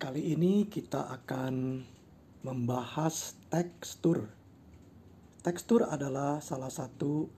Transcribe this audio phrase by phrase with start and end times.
[0.00, 1.84] Kali ini kita akan
[2.40, 4.32] membahas tekstur.
[5.44, 7.28] Tekstur adalah salah satu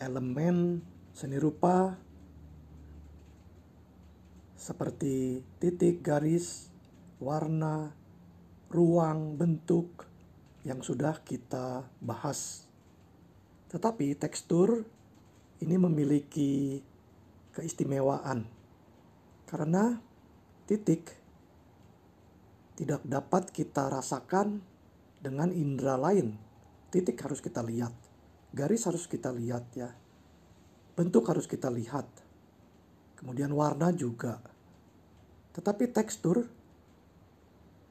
[0.00, 0.80] elemen
[1.12, 2.00] seni rupa
[4.56, 6.72] seperti titik, garis,
[7.20, 7.92] warna,
[8.72, 10.08] ruang, bentuk
[10.64, 12.64] yang sudah kita bahas.
[13.68, 14.88] Tetapi tekstur
[15.60, 16.80] ini memiliki
[17.52, 18.48] keistimewaan
[19.44, 20.00] karena
[20.64, 21.27] titik
[22.78, 24.62] tidak dapat kita rasakan
[25.18, 26.38] dengan indera lain.
[26.94, 27.90] Titik harus kita lihat,
[28.54, 29.90] garis harus kita lihat ya.
[30.94, 32.06] Bentuk harus kita lihat.
[33.18, 34.38] Kemudian warna juga.
[35.58, 36.46] Tetapi tekstur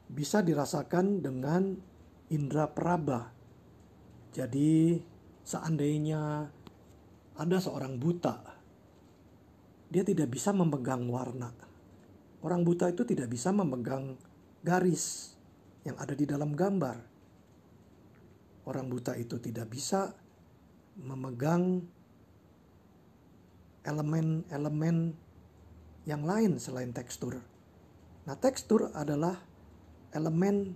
[0.07, 1.75] bisa dirasakan dengan
[2.31, 3.27] indera peraba.
[4.31, 5.03] Jadi
[5.43, 6.47] seandainya
[7.35, 8.39] ada seorang buta,
[9.91, 11.51] dia tidak bisa memegang warna.
[12.39, 14.15] Orang buta itu tidak bisa memegang
[14.61, 15.35] garis
[15.87, 16.97] yang ada di dalam gambar.
[18.67, 20.11] Orang buta itu tidak bisa
[20.99, 21.85] memegang
[23.87, 25.15] elemen-elemen
[26.03, 27.39] yang lain selain tekstur.
[28.27, 29.39] Nah, tekstur adalah
[30.11, 30.75] elemen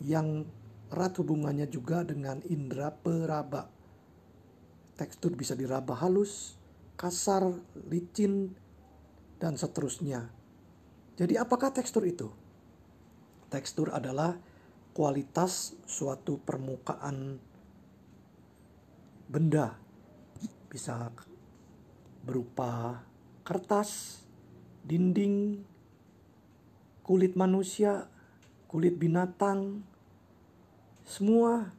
[0.00, 0.48] yang
[0.88, 3.68] erat hubungannya juga dengan indera peraba.
[4.96, 6.56] Tekstur bisa diraba halus,
[6.96, 7.52] kasar,
[7.92, 8.56] licin,
[9.36, 10.32] dan seterusnya.
[11.20, 12.32] Jadi apakah tekstur itu?
[13.48, 14.36] Tekstur adalah
[14.92, 17.40] kualitas suatu permukaan
[19.28, 19.76] benda.
[20.68, 21.08] Bisa
[22.24, 23.00] berupa
[23.40, 24.20] kertas,
[24.84, 25.64] dinding,
[27.00, 28.04] kulit manusia,
[28.68, 29.80] kulit binatang,
[31.08, 31.72] semua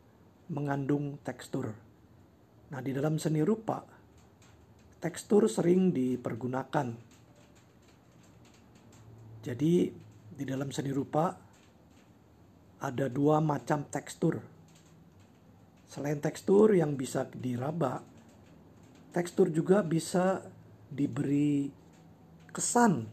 [0.50, 1.78] mengandung tekstur.
[2.74, 3.86] Nah, di dalam seni rupa,
[4.98, 6.98] tekstur sering dipergunakan.
[9.46, 9.74] Jadi,
[10.34, 11.49] di dalam seni rupa,
[12.80, 14.40] ada dua macam tekstur.
[15.90, 18.00] Selain tekstur yang bisa diraba,
[19.12, 20.44] tekstur juga bisa
[20.88, 21.68] diberi
[22.54, 23.10] kesan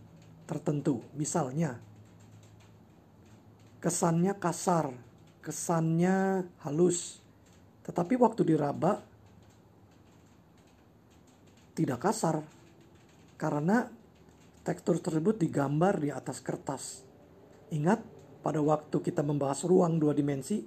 [0.46, 1.02] tertentu.
[1.18, 1.76] Misalnya,
[3.82, 4.92] kesannya kasar,
[5.42, 7.18] kesannya halus,
[7.82, 9.02] tetapi waktu diraba
[11.76, 12.40] tidak kasar
[13.36, 13.86] karena
[14.64, 17.04] tekstur tersebut digambar di atas kertas.
[17.70, 18.15] Ingat,
[18.46, 20.62] pada waktu kita membahas ruang dua dimensi,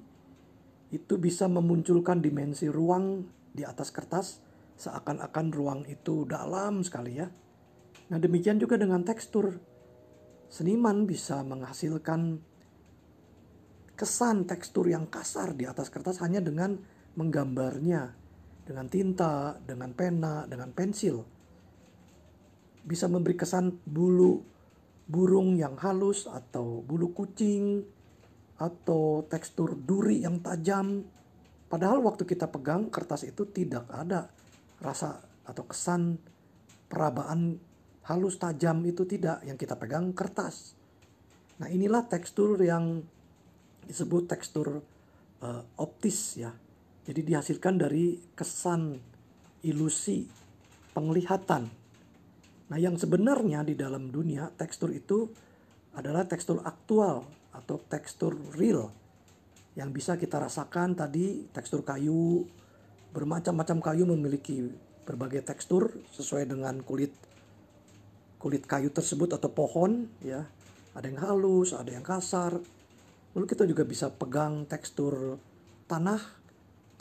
[0.92, 3.24] itu bisa memunculkan dimensi ruang
[3.56, 4.44] di atas kertas,
[4.76, 7.32] seakan-akan ruang itu dalam sekali ya.
[8.12, 9.56] Nah demikian juga dengan tekstur.
[10.52, 12.44] Seniman bisa menghasilkan
[13.96, 16.76] kesan tekstur yang kasar di atas kertas hanya dengan
[17.16, 18.20] menggambarnya
[18.68, 21.26] dengan tinta, dengan pena, dengan pensil.
[22.86, 24.59] Bisa memberi kesan bulu
[25.09, 27.81] burung yang halus atau bulu kucing
[28.62, 31.02] atau tekstur duri yang tajam.
[31.66, 34.30] Padahal waktu kita pegang kertas itu tidak ada
[34.78, 35.18] rasa
[35.50, 36.22] atau kesan
[36.86, 37.58] perabaan
[38.06, 40.78] halus tajam itu tidak yang kita pegang kertas.
[41.58, 43.02] Nah, inilah tekstur yang
[43.90, 44.86] disebut tekstur
[45.42, 46.53] uh, optis ya.
[47.09, 49.02] Jadi dihasilkan dari kesan
[49.66, 50.30] ilusi
[50.94, 51.79] penglihatan
[52.69, 55.25] Nah, yang sebenarnya di dalam dunia tekstur itu
[55.97, 58.94] adalah tekstur aktual atau tekstur real.
[59.74, 62.46] Yang bisa kita rasakan tadi tekstur kayu
[63.09, 64.69] bermacam-macam kayu memiliki
[65.02, 67.09] berbagai tekstur sesuai dengan kulit
[68.38, 70.46] kulit kayu tersebut atau pohon ya.
[70.94, 72.62] Ada yang halus ada yang kasar.
[73.34, 75.41] Lalu kita juga bisa pegang tekstur
[75.90, 76.22] tanah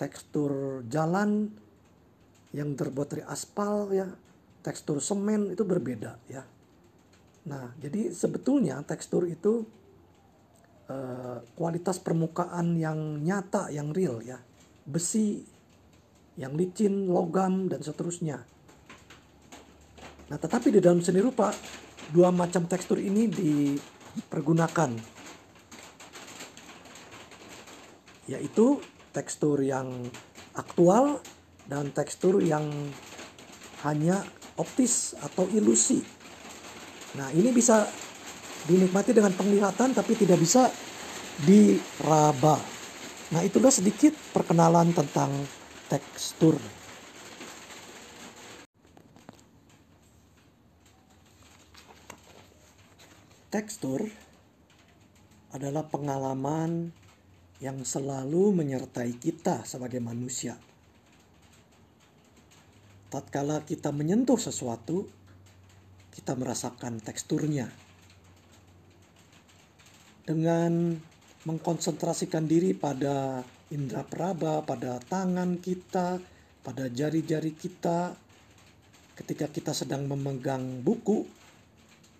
[0.00, 1.52] tekstur jalan
[2.56, 4.08] yang terbuat dari aspal ya
[4.68, 6.44] tekstur semen itu berbeda ya.
[7.48, 9.64] Nah, jadi sebetulnya tekstur itu
[10.92, 14.36] uh, kualitas permukaan yang nyata, yang real ya.
[14.84, 15.40] Besi,
[16.36, 18.44] yang licin, logam dan seterusnya.
[20.28, 21.56] Nah, tetapi di dalam seni rupa
[22.12, 25.16] dua macam tekstur ini dipergunakan
[28.28, 28.76] yaitu
[29.16, 29.88] tekstur yang
[30.52, 31.24] aktual
[31.64, 32.68] dan tekstur yang
[33.88, 34.20] hanya
[34.58, 36.02] optis atau ilusi.
[37.16, 37.86] Nah, ini bisa
[38.68, 40.68] dinikmati dengan penglihatan tapi tidak bisa
[41.46, 42.58] diraba.
[43.32, 45.30] Nah, itulah sedikit perkenalan tentang
[45.88, 46.58] tekstur.
[53.48, 54.04] Tekstur
[55.56, 56.92] adalah pengalaman
[57.64, 60.67] yang selalu menyertai kita sebagai manusia
[63.08, 65.08] tatkala kita menyentuh sesuatu,
[66.12, 67.68] kita merasakan teksturnya.
[70.28, 70.92] dengan
[71.48, 73.40] mengkonsentrasikan diri pada
[73.72, 76.20] indera peraba, pada tangan kita,
[76.60, 78.12] pada jari-jari kita.
[79.16, 81.24] Ketika kita sedang memegang buku,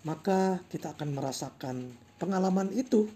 [0.03, 3.07] maka kita akan merasakan pengalaman itu,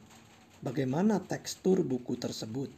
[0.61, 2.69] bagaimana tekstur buku tersebut.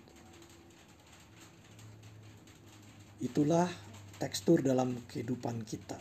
[3.19, 3.69] Itulah
[4.17, 5.99] tekstur dalam kehidupan kita.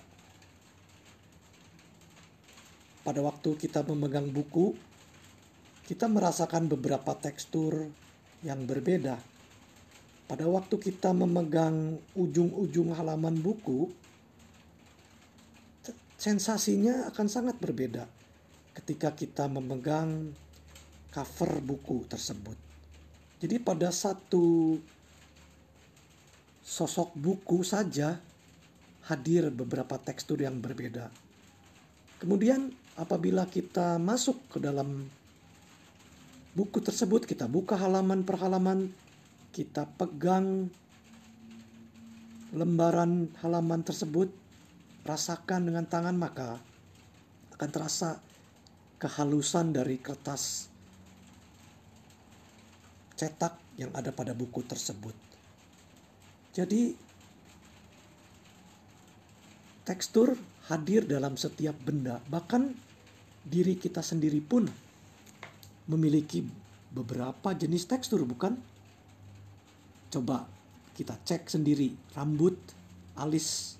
[3.05, 4.73] Pada waktu kita memegang buku,
[5.85, 7.93] kita merasakan beberapa tekstur
[8.41, 9.21] yang berbeda.
[10.25, 13.93] Pada waktu kita memegang ujung-ujung halaman buku,
[16.17, 18.09] sensasinya akan sangat berbeda
[18.73, 20.33] ketika kita memegang
[21.13, 22.57] cover buku tersebut.
[23.45, 24.81] Jadi pada satu
[26.65, 28.17] sosok buku saja
[29.05, 31.13] hadir beberapa tekstur yang berbeda.
[32.17, 35.05] Kemudian apabila kita masuk ke dalam
[36.57, 38.89] buku tersebut, kita buka halaman per halaman,
[39.53, 40.73] kita pegang
[42.57, 44.33] lembaran halaman tersebut,
[45.05, 46.57] rasakan dengan tangan maka
[47.53, 48.17] akan terasa
[48.97, 50.73] kehalusan dari kertas
[53.15, 55.34] cetak yang ada pada buku tersebut.
[56.55, 56.95] Jadi
[59.83, 60.39] tekstur
[60.71, 62.71] hadir dalam setiap benda, bahkan
[63.43, 64.65] diri kita sendiri pun
[65.91, 66.47] memiliki
[66.95, 68.55] beberapa jenis tekstur, bukan?
[70.15, 70.47] Coba
[70.95, 72.55] kita cek sendiri rambut,
[73.19, 73.75] alis,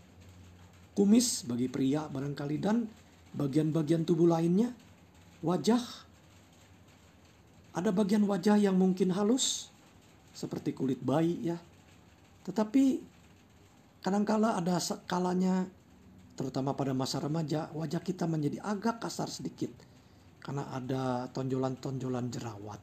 [0.99, 2.91] kumis bagi pria barangkali dan
[3.39, 4.75] bagian-bagian tubuh lainnya,
[5.47, 5.81] wajah.
[7.75, 9.71] Ada bagian wajah yang mungkin halus
[10.35, 11.59] seperti kulit bayi ya.
[12.45, 12.85] Tetapi
[14.05, 14.77] kadangkala ada
[15.09, 15.65] kalanya
[16.35, 19.71] terutama pada masa remaja wajah kita menjadi agak kasar sedikit
[20.45, 22.83] karena ada tonjolan-tonjolan jerawat.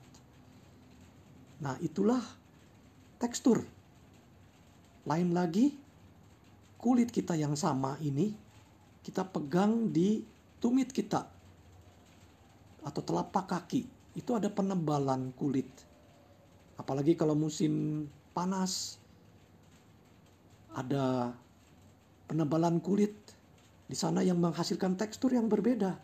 [1.62, 2.22] Nah, itulah
[3.22, 3.62] tekstur.
[5.06, 5.78] Lain lagi
[6.82, 8.34] kulit kita yang sama ini
[9.06, 10.26] kita pegang di
[10.58, 11.22] tumit kita
[12.82, 13.86] atau telapak kaki
[14.18, 15.70] itu ada penebalan kulit
[16.78, 19.01] apalagi kalau musim panas
[20.78, 21.36] ada
[22.28, 23.14] penebalan kulit
[23.88, 25.98] di sana yang menghasilkan tekstur yang berbeda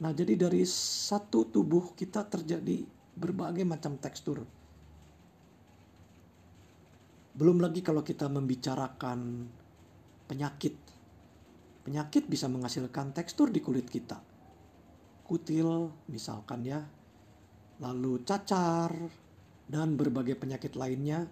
[0.00, 2.82] nah jadi dari satu tubuh kita terjadi
[3.14, 4.42] berbagai macam tekstur
[7.34, 9.50] belum lagi kalau kita membicarakan
[10.30, 10.78] penyakit.
[11.82, 14.22] Penyakit bisa menghasilkan tekstur di kulit kita.
[15.26, 16.78] Kutil misalkan ya.
[17.82, 18.94] Lalu cacar
[19.66, 21.26] dan berbagai penyakit lainnya.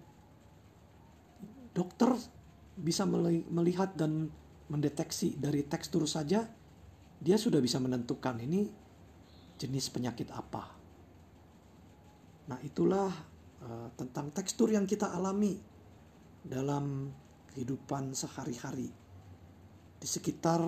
[1.73, 2.13] Dokter
[2.77, 3.05] bisa
[3.49, 4.29] melihat dan
[4.69, 6.45] mendeteksi dari tekstur saja
[7.23, 8.67] dia sudah bisa menentukan ini
[9.55, 10.75] jenis penyakit apa.
[12.51, 13.07] Nah, itulah
[13.63, 15.55] uh, tentang tekstur yang kita alami
[16.43, 17.07] dalam
[17.55, 18.91] kehidupan sehari-hari.
[19.95, 20.59] Di sekitar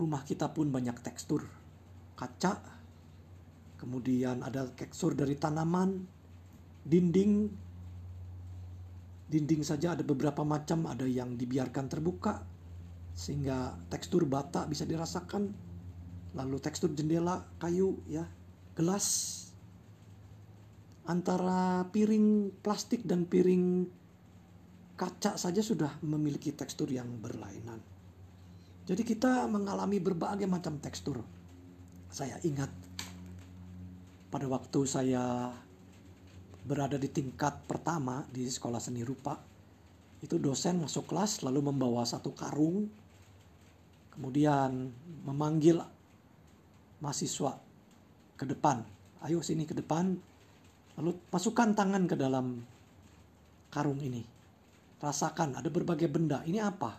[0.00, 1.44] rumah kita pun banyak tekstur.
[2.16, 2.64] Kaca,
[3.76, 6.00] kemudian ada tekstur dari tanaman,
[6.88, 7.63] dinding.
[9.24, 12.44] Dinding saja ada beberapa macam, ada yang dibiarkan terbuka
[13.14, 15.54] sehingga tekstur bata bisa dirasakan.
[16.34, 18.26] Lalu tekstur jendela kayu ya,
[18.74, 19.40] gelas
[21.04, 23.86] antara piring plastik dan piring
[24.96, 27.82] kaca saja sudah memiliki tekstur yang berlainan.
[28.84, 31.24] Jadi kita mengalami berbagai macam tekstur.
[32.12, 32.68] Saya ingat
[34.28, 35.54] pada waktu saya
[36.64, 39.36] berada di tingkat pertama di sekolah seni rupa,
[40.24, 42.88] itu dosen masuk kelas lalu membawa satu karung,
[44.16, 44.88] kemudian
[45.28, 45.84] memanggil
[47.04, 47.60] mahasiswa
[48.40, 48.80] ke depan,
[49.28, 50.16] ayo sini ke depan,
[50.96, 52.64] lalu masukkan tangan ke dalam
[53.68, 54.34] karung ini
[55.04, 56.40] rasakan ada berbagai benda.
[56.48, 56.96] Ini apa?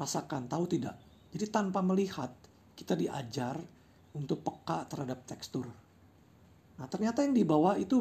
[0.00, 0.96] Rasakan, tahu tidak?
[1.28, 2.32] Jadi tanpa melihat,
[2.72, 3.60] kita diajar
[4.16, 5.68] untuk peka terhadap tekstur.
[6.80, 8.00] Nah, ternyata yang dibawa itu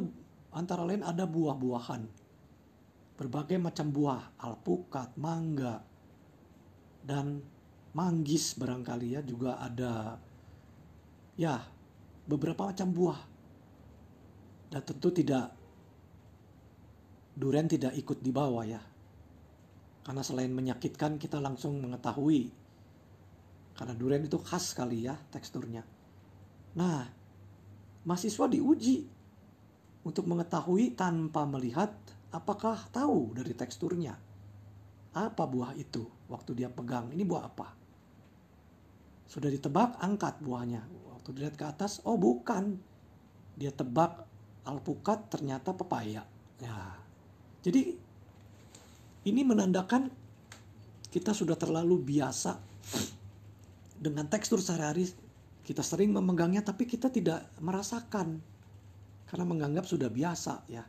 [0.55, 2.03] antara lain ada buah-buahan.
[3.19, 5.83] Berbagai macam buah, alpukat, mangga,
[7.05, 7.41] dan
[7.91, 10.17] manggis barangkali ya juga ada
[11.37, 11.59] ya
[12.25, 13.19] beberapa macam buah.
[14.71, 15.61] Dan tentu tidak
[17.31, 18.81] Duren tidak ikut di bawah ya.
[20.03, 22.51] Karena selain menyakitkan kita langsung mengetahui.
[23.71, 25.81] Karena duren itu khas sekali ya teksturnya.
[26.75, 27.07] Nah,
[28.03, 29.07] mahasiswa diuji
[30.01, 31.93] untuk mengetahui tanpa melihat
[32.33, 34.17] apakah tahu dari teksturnya.
[35.11, 37.11] Apa buah itu waktu dia pegang?
[37.11, 37.67] Ini buah apa?
[39.27, 40.83] Sudah ditebak, angkat buahnya.
[41.11, 42.79] Waktu dilihat ke atas, oh bukan.
[43.59, 44.23] Dia tebak
[44.63, 46.23] alpukat ternyata pepaya.
[46.63, 46.77] Ya.
[47.61, 47.93] Jadi
[49.27, 50.09] ini menandakan
[51.11, 52.57] kita sudah terlalu biasa
[54.01, 55.05] dengan tekstur sehari-hari
[55.61, 58.41] kita sering memegangnya tapi kita tidak merasakan
[59.31, 60.83] karena menganggap sudah biasa ya.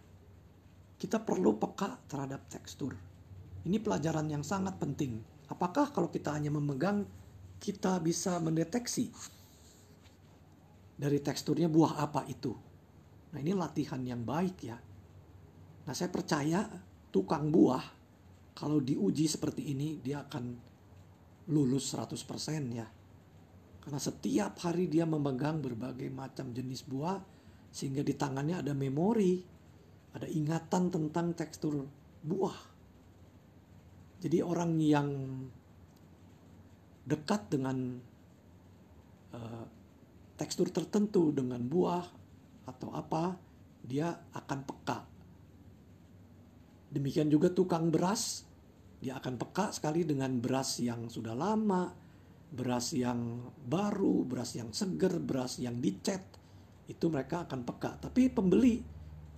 [0.98, 2.90] Kita perlu peka terhadap tekstur.
[3.62, 5.22] Ini pelajaran yang sangat penting.
[5.46, 7.06] Apakah kalau kita hanya memegang
[7.62, 9.14] kita bisa mendeteksi
[10.98, 12.50] dari teksturnya buah apa itu?
[13.30, 14.74] Nah, ini latihan yang baik ya.
[15.86, 16.66] Nah, saya percaya
[17.14, 17.82] tukang buah
[18.58, 20.44] kalau diuji seperti ini dia akan
[21.54, 22.18] lulus 100%
[22.74, 22.86] ya.
[23.82, 27.31] Karena setiap hari dia memegang berbagai macam jenis buah
[27.72, 29.40] sehingga di tangannya ada memori,
[30.12, 31.80] ada ingatan tentang tekstur
[32.20, 32.58] buah.
[34.20, 35.08] Jadi orang yang
[37.02, 37.98] dekat dengan
[39.34, 39.64] uh,
[40.36, 42.04] tekstur tertentu dengan buah
[42.68, 43.34] atau apa,
[43.82, 44.98] dia akan peka.
[46.92, 48.44] Demikian juga tukang beras,
[49.00, 51.90] dia akan peka sekali dengan beras yang sudah lama,
[52.52, 56.41] beras yang baru, beras yang seger, beras yang dicet,
[56.92, 57.96] itu mereka akan peka.
[57.96, 58.84] Tapi pembeli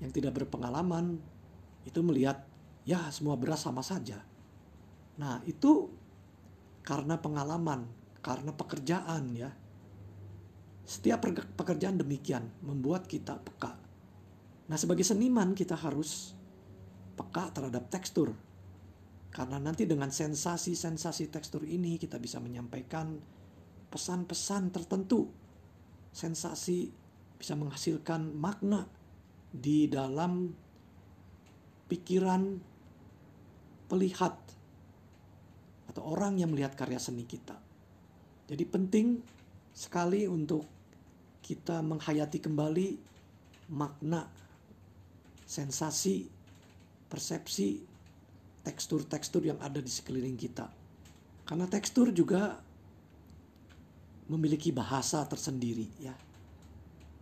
[0.03, 1.23] yang tidak berpengalaman
[1.87, 2.43] itu melihat
[2.83, 4.19] ya semua beras sama saja.
[5.15, 5.89] Nah, itu
[6.83, 7.87] karena pengalaman,
[8.19, 9.55] karena pekerjaan ya.
[10.85, 11.25] Setiap
[11.57, 13.79] pekerjaan demikian membuat kita peka.
[14.69, 16.37] Nah, sebagai seniman kita harus
[17.15, 18.37] peka terhadap tekstur,
[19.33, 23.17] karena nanti dengan sensasi-sensasi tekstur ini kita bisa menyampaikan
[23.89, 25.31] pesan-pesan tertentu.
[26.15, 27.04] Sensasi
[27.39, 28.87] bisa menghasilkan makna
[29.55, 30.51] di dalam
[31.87, 32.59] pikiran
[33.87, 34.35] pelihat
[35.91, 37.55] atau orang yang melihat karya seni kita.
[38.51, 39.07] Jadi penting
[39.71, 40.67] sekali untuk
[41.45, 42.89] kita menghayati kembali
[43.71, 44.27] makna,
[45.45, 46.27] sensasi,
[47.07, 47.85] persepsi
[48.65, 50.67] tekstur-tekstur yang ada di sekeliling kita.
[51.45, 52.57] Karena tekstur juga
[54.33, 56.17] memiliki bahasa tersendiri ya.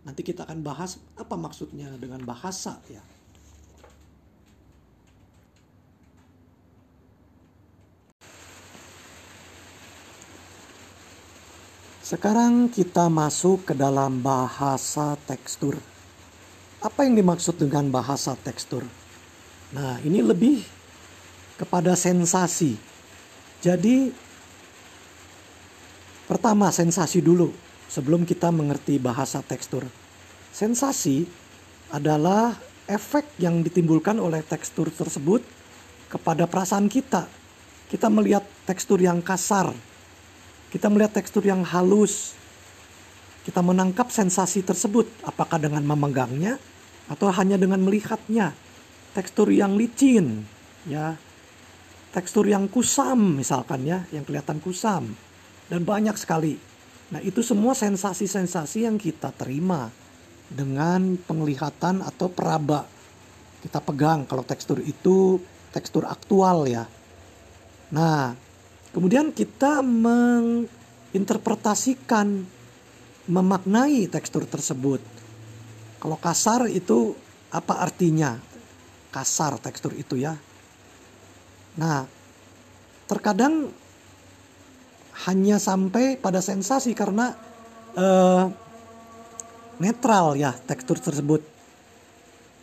[0.03, 2.99] Nanti kita akan bahas apa maksudnya dengan bahasa ya.
[12.03, 15.79] Sekarang kita masuk ke dalam bahasa tekstur.
[16.83, 18.83] Apa yang dimaksud dengan bahasa tekstur?
[19.71, 20.61] Nah, ini lebih
[21.55, 22.75] kepada sensasi.
[23.63, 24.11] Jadi
[26.27, 27.62] pertama sensasi dulu
[27.93, 29.85] sebelum kita mengerti bahasa tekstur.
[30.49, 31.29] Sensasi
[31.93, 32.57] adalah
[32.89, 35.45] efek yang ditimbulkan oleh tekstur tersebut
[36.09, 37.29] kepada perasaan kita.
[37.85, 39.69] Kita melihat tekstur yang kasar,
[40.73, 42.33] kita melihat tekstur yang halus,
[43.45, 46.57] kita menangkap sensasi tersebut, apakah dengan memegangnya
[47.05, 48.57] atau hanya dengan melihatnya.
[49.13, 50.41] Tekstur yang licin,
[50.89, 51.13] ya,
[52.09, 55.13] tekstur yang kusam misalkan ya, yang kelihatan kusam
[55.69, 56.72] dan banyak sekali.
[57.13, 59.93] Nah, itu semua sensasi-sensasi yang kita terima
[60.49, 62.89] dengan penglihatan atau peraba.
[63.61, 65.37] Kita pegang kalau tekstur itu
[65.69, 66.89] tekstur aktual ya.
[67.93, 68.33] Nah,
[68.89, 72.49] kemudian kita menginterpretasikan
[73.29, 75.05] memaknai tekstur tersebut.
[76.01, 77.13] Kalau kasar itu
[77.53, 78.41] apa artinya?
[79.13, 80.33] Kasar tekstur itu ya.
[81.77, 82.09] Nah,
[83.05, 83.69] terkadang
[85.29, 87.35] hanya sampai pada sensasi karena
[87.95, 88.51] uh,
[89.79, 91.41] netral ya tekstur tersebut.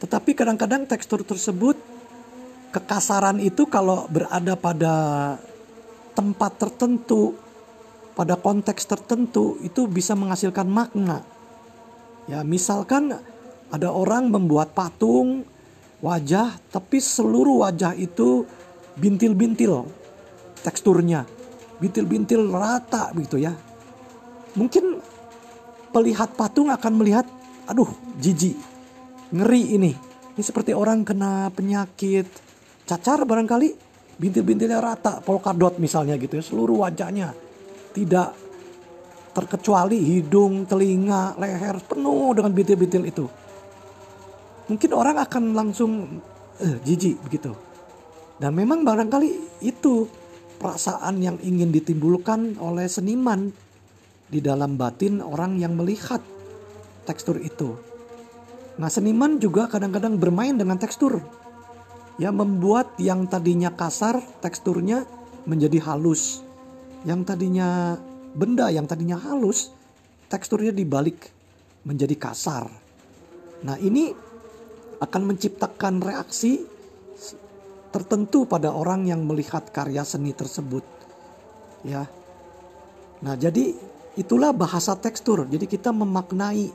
[0.01, 1.77] Tetapi kadang-kadang tekstur tersebut
[2.73, 4.95] kekasaran itu kalau berada pada
[6.15, 7.37] tempat tertentu,
[8.17, 11.25] pada konteks tertentu itu bisa menghasilkan makna.
[12.29, 13.17] Ya, misalkan
[13.71, 15.45] ada orang membuat patung
[16.01, 18.49] wajah tapi seluruh wajah itu
[18.97, 19.89] bintil-bintil
[20.65, 21.40] teksturnya.
[21.81, 23.57] Bintil-bintil rata begitu ya.
[24.55, 25.01] Mungkin
[25.91, 27.27] pelihat patung akan melihat,
[27.67, 27.89] aduh
[28.21, 28.55] jijik,
[29.33, 29.93] ngeri ini.
[30.37, 32.29] Ini seperti orang kena penyakit
[32.87, 33.69] cacar barangkali
[34.21, 37.33] bintil-bintilnya rata, polkadot misalnya gitu ya, seluruh wajahnya
[37.97, 38.37] tidak
[39.31, 43.27] terkecuali hidung, telinga, leher penuh dengan bintil-bintil itu.
[44.71, 46.21] Mungkin orang akan langsung
[46.63, 47.55] eh, jijik begitu.
[48.41, 50.09] Dan memang barangkali itu
[50.61, 53.49] perasaan yang ingin ditimbulkan oleh seniman
[54.29, 56.21] di dalam batin orang yang melihat
[57.09, 57.75] tekstur itu.
[58.77, 61.19] Nah, seniman juga kadang-kadang bermain dengan tekstur.
[62.21, 65.09] Ya, membuat yang tadinya kasar teksturnya
[65.49, 66.45] menjadi halus.
[67.09, 67.97] Yang tadinya
[68.37, 69.73] benda yang tadinya halus
[70.31, 71.33] teksturnya dibalik
[71.83, 72.71] menjadi kasar.
[73.67, 74.15] Nah, ini
[75.01, 76.70] akan menciptakan reaksi
[77.91, 80.83] tertentu pada orang yang melihat karya seni tersebut.
[81.83, 82.07] Ya.
[83.21, 83.75] Nah, jadi
[84.15, 85.47] itulah bahasa tekstur.
[85.51, 86.71] Jadi kita memaknai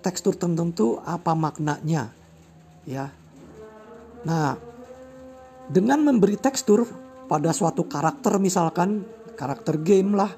[0.00, 2.12] tekstur tertentu apa maknanya.
[2.84, 3.12] Ya.
[4.24, 4.56] Nah,
[5.68, 6.84] dengan memberi tekstur
[7.30, 9.06] pada suatu karakter misalkan
[9.38, 10.30] karakter game lah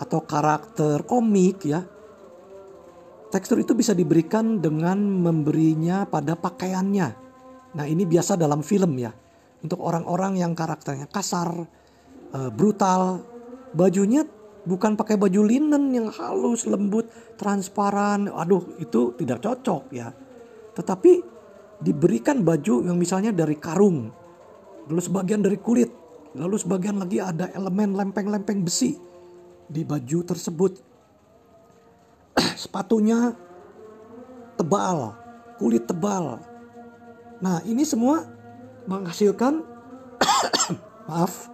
[0.00, 1.84] atau karakter komik ya.
[3.26, 7.25] Tekstur itu bisa diberikan dengan memberinya pada pakaiannya.
[7.76, 9.12] Nah, ini biasa dalam film ya.
[9.60, 11.52] Untuk orang-orang yang karakternya kasar,
[12.32, 13.20] eh, brutal,
[13.76, 14.24] bajunya
[14.64, 17.06] bukan pakai baju linen yang halus, lembut,
[17.36, 18.32] transparan.
[18.32, 20.08] Aduh, itu tidak cocok ya.
[20.72, 21.12] Tetapi
[21.80, 24.08] diberikan baju yang misalnya dari karung,
[24.88, 25.92] lalu sebagian dari kulit,
[26.32, 28.96] lalu sebagian lagi ada elemen lempeng-lempeng besi
[29.68, 30.72] di baju tersebut.
[32.62, 33.36] Sepatunya
[34.56, 35.12] tebal,
[35.60, 36.55] kulit tebal.
[37.40, 38.24] Nah, ini semua
[38.88, 39.60] menghasilkan
[41.08, 41.52] maaf,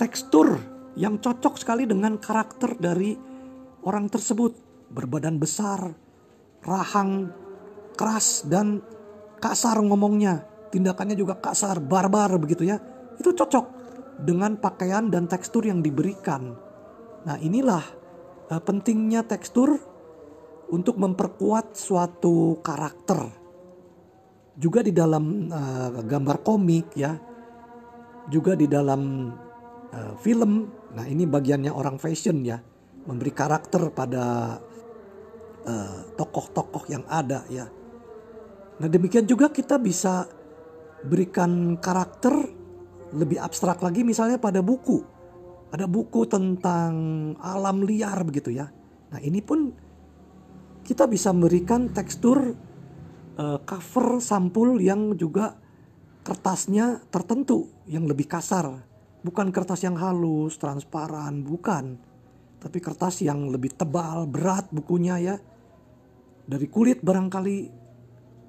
[0.00, 0.58] tekstur
[0.98, 3.14] yang cocok sekali dengan karakter dari
[3.86, 4.70] orang tersebut.
[4.92, 5.88] Berbadan besar,
[6.66, 7.32] rahang,
[7.96, 8.84] keras dan
[9.40, 10.44] kasar ngomongnya.
[10.68, 12.76] Tindakannya juga kasar, barbar begitu ya.
[13.16, 13.66] Itu cocok
[14.20, 16.52] dengan pakaian dan tekstur yang diberikan.
[17.22, 17.84] Nah, inilah
[18.50, 19.78] uh, pentingnya tekstur
[20.72, 23.41] untuk memperkuat suatu karakter.
[24.56, 27.16] Juga di dalam uh, gambar komik ya.
[28.28, 29.32] Juga di dalam
[29.90, 30.68] uh, film.
[30.92, 32.60] Nah, ini bagiannya orang fashion ya,
[33.08, 34.58] memberi karakter pada
[36.18, 37.64] tokoh-tokoh uh, yang ada ya.
[38.82, 40.26] Nah, demikian juga kita bisa
[41.06, 42.34] berikan karakter
[43.14, 45.12] lebih abstrak lagi misalnya pada buku
[45.72, 46.92] ada buku tentang
[47.40, 48.68] alam liar begitu ya.
[49.08, 49.72] Nah ini pun
[50.84, 52.52] kita bisa memberikan tekstur
[53.38, 55.56] uh, cover sampul yang juga
[56.22, 58.88] kertasnya tertentu yang lebih kasar.
[59.22, 61.94] Bukan kertas yang halus, transparan, bukan.
[62.58, 65.36] Tapi kertas yang lebih tebal, berat bukunya ya.
[66.42, 67.58] Dari kulit barangkali,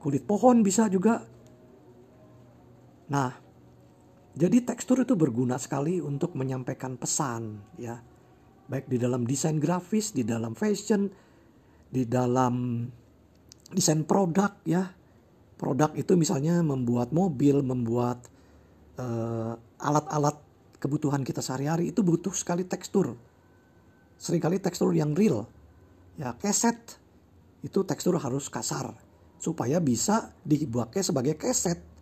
[0.02, 1.22] kulit pohon bisa juga.
[3.14, 3.30] Nah,
[4.34, 8.02] jadi tekstur itu berguna sekali untuk menyampaikan pesan ya.
[8.66, 11.06] Baik di dalam desain grafis, di dalam fashion,
[11.94, 12.82] di dalam
[13.74, 14.94] desain produk ya.
[15.58, 18.28] Produk itu misalnya membuat mobil, membuat
[19.00, 20.38] uh, alat-alat
[20.78, 23.16] kebutuhan kita sehari-hari itu butuh sekali tekstur.
[24.20, 25.48] Seringkali tekstur yang real.
[26.20, 27.00] Ya, keset
[27.64, 28.94] itu tekstur harus kasar
[29.42, 31.94] supaya bisa dibuatnya sebagai keset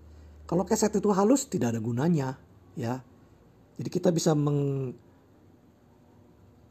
[0.51, 2.35] kalau keset itu halus tidak ada gunanya,
[2.75, 2.99] ya.
[3.79, 4.91] Jadi kita bisa meng,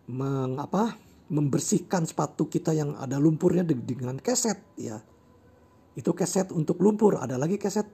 [0.04, 4.98] meng apa, membersihkan sepatu kita yang ada lumpurnya dengan keset, ya.
[5.94, 7.22] Itu keset untuk lumpur.
[7.22, 7.86] Ada lagi keset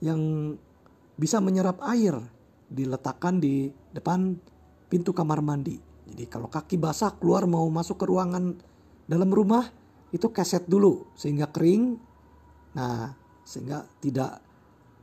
[0.00, 0.52] yang
[1.14, 2.16] bisa menyerap air
[2.66, 4.34] diletakkan di depan
[4.88, 5.76] pintu kamar mandi.
[6.04, 8.56] Jadi kalau kaki basah keluar mau masuk ke ruangan
[9.08, 9.64] dalam rumah
[10.12, 11.96] itu keset dulu sehingga kering.
[12.74, 13.12] Nah,
[13.44, 14.40] sehingga tidak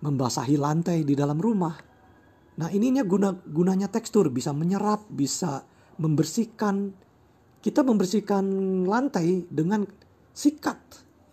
[0.01, 1.77] membasahi lantai di dalam rumah.
[2.57, 5.63] Nah ininya guna gunanya tekstur bisa menyerap, bisa
[6.01, 6.93] membersihkan.
[7.61, 8.43] Kita membersihkan
[8.89, 9.85] lantai dengan
[10.33, 10.81] sikat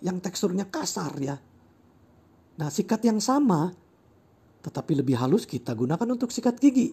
[0.05, 1.37] yang teksturnya kasar ya.
[2.59, 3.73] Nah sikat yang sama
[4.69, 6.93] tetapi lebih halus kita gunakan untuk sikat gigi.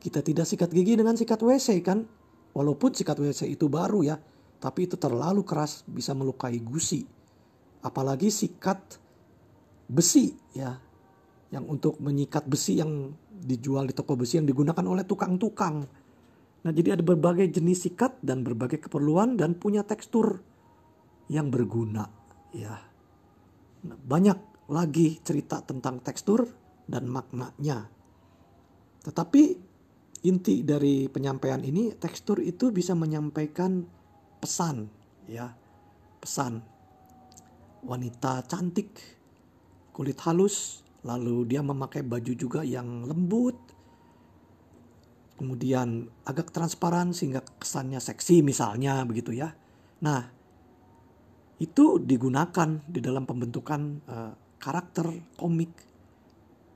[0.00, 2.04] Kita tidak sikat gigi dengan sikat WC kan.
[2.50, 4.16] Walaupun sikat WC itu baru ya.
[4.60, 7.06] Tapi itu terlalu keras bisa melukai gusi.
[7.80, 9.00] Apalagi sikat
[9.88, 10.76] besi ya
[11.50, 15.88] yang untuk menyikat besi yang dijual di toko besi yang digunakan oleh tukang-tukang.
[16.60, 20.44] Nah, jadi ada berbagai jenis sikat dan berbagai keperluan dan punya tekstur
[21.32, 22.04] yang berguna,
[22.52, 22.76] ya.
[23.88, 26.44] Nah, banyak lagi cerita tentang tekstur
[26.84, 27.88] dan maknanya.
[29.00, 29.42] Tetapi
[30.28, 33.80] inti dari penyampaian ini tekstur itu bisa menyampaikan
[34.36, 34.84] pesan,
[35.30, 35.48] ya.
[36.20, 36.60] Pesan
[37.80, 38.92] wanita cantik,
[39.96, 43.56] kulit halus, Lalu dia memakai baju juga yang lembut.
[45.40, 49.56] Kemudian agak transparan sehingga kesannya seksi misalnya begitu ya.
[50.04, 50.20] Nah,
[51.56, 55.08] itu digunakan di dalam pembentukan uh, karakter
[55.40, 55.72] komik,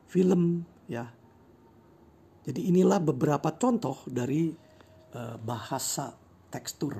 [0.09, 1.05] film ya.
[2.48, 4.48] Jadi inilah beberapa contoh dari
[5.12, 6.16] uh, bahasa
[6.48, 6.96] tekstur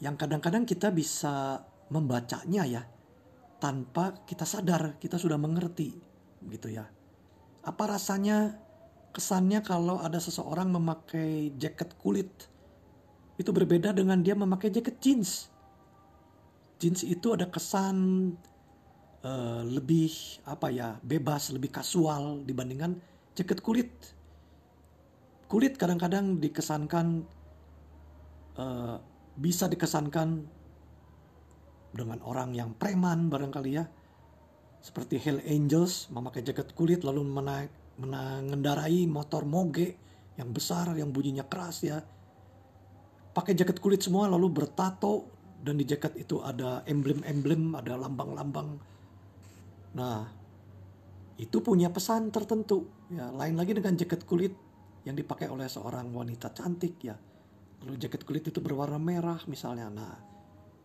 [0.00, 1.60] yang kadang-kadang kita bisa
[1.92, 2.82] membacanya ya
[3.60, 5.92] tanpa kita sadar kita sudah mengerti
[6.48, 6.88] gitu ya.
[7.60, 8.56] Apa rasanya
[9.10, 12.30] kesannya kalau ada seseorang memakai jaket kulit
[13.40, 15.48] itu berbeda dengan dia memakai jaket jeans.
[16.76, 17.96] Jeans itu ada kesan
[19.24, 20.12] uh, lebih
[20.44, 23.00] apa ya bebas, lebih kasual dibandingkan
[23.32, 23.90] jaket kulit.
[25.48, 27.24] Kulit kadang-kadang dikesankan
[28.60, 28.96] uh,
[29.40, 30.44] bisa dikesankan
[31.90, 33.88] dengan orang yang preman barangkali ya
[34.80, 39.98] seperti Hell Angels memakai jaket kulit lalu menaik mengendarai motor moge
[40.38, 41.98] yang besar yang bunyinya keras ya.
[43.30, 48.78] Pakai jaket kulit semua lalu bertato dan di jaket itu ada emblem-emblem ada lambang-lambang.
[49.96, 50.28] Nah
[51.40, 53.32] itu punya pesan tertentu ya.
[53.34, 54.54] Lain lagi dengan jaket kulit
[55.08, 57.16] yang dipakai oleh seorang wanita cantik ya.
[57.84, 59.88] Lalu jaket kulit itu berwarna merah misalnya.
[59.88, 60.14] Nah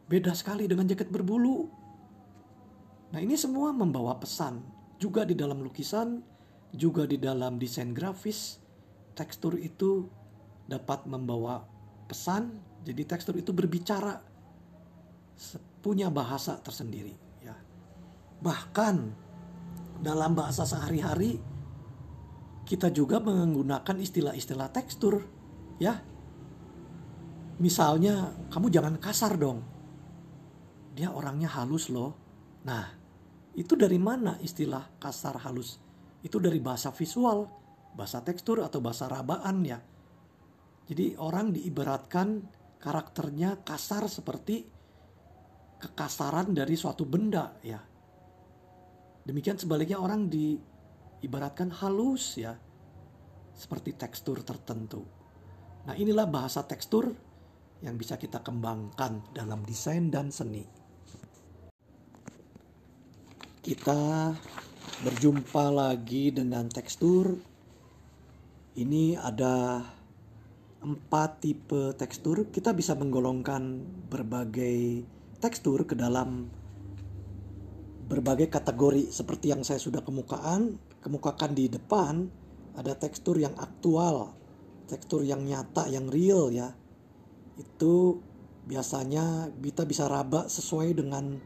[0.05, 1.85] beda sekali dengan jaket berbulu.
[3.13, 4.59] Nah, ini semua membawa pesan
[4.99, 6.19] juga di dalam lukisan,
[6.73, 8.61] juga di dalam desain grafis.
[9.15, 10.09] Tekstur itu
[10.65, 11.63] dapat membawa
[12.09, 14.21] pesan, jadi tekstur itu berbicara
[15.79, 17.55] punya bahasa tersendiri ya.
[18.41, 18.95] Bahkan
[20.01, 21.39] dalam bahasa sehari-hari
[22.65, 25.21] kita juga menggunakan istilah-istilah tekstur
[25.77, 26.01] ya.
[27.61, 29.63] Misalnya kamu jangan kasar dong.
[30.97, 32.17] Dia orangnya halus loh.
[32.65, 32.83] Nah,
[33.53, 35.79] itu dari mana istilah kasar halus?
[36.25, 37.45] Itu dari bahasa visual,
[37.93, 39.77] bahasa tekstur atau bahasa rabaan ya.
[40.89, 42.41] Jadi orang diibaratkan
[42.81, 44.65] karakternya kasar seperti
[45.77, 47.77] kekasaran dari suatu benda ya.
[49.25, 52.57] Demikian sebaliknya orang diibaratkan halus ya.
[53.53, 55.05] Seperti tekstur tertentu.
[55.85, 57.13] Nah inilah bahasa tekstur
[57.85, 60.85] yang bisa kita kembangkan dalam desain dan seni
[63.65, 64.29] kita
[65.03, 67.37] berjumpa lagi dengan tekstur.
[68.75, 69.81] Ini ada
[70.85, 72.47] empat tipe tekstur.
[72.53, 75.03] Kita bisa menggolongkan berbagai
[75.41, 76.47] tekstur ke dalam
[78.05, 82.29] berbagai kategori seperti yang saya sudah kemukaan, kemukakan di depan
[82.77, 84.37] ada tekstur yang aktual,
[84.85, 86.69] tekstur yang nyata, yang real ya.
[87.57, 88.21] Itu
[88.65, 91.37] biasanya kita bisa raba sesuai dengan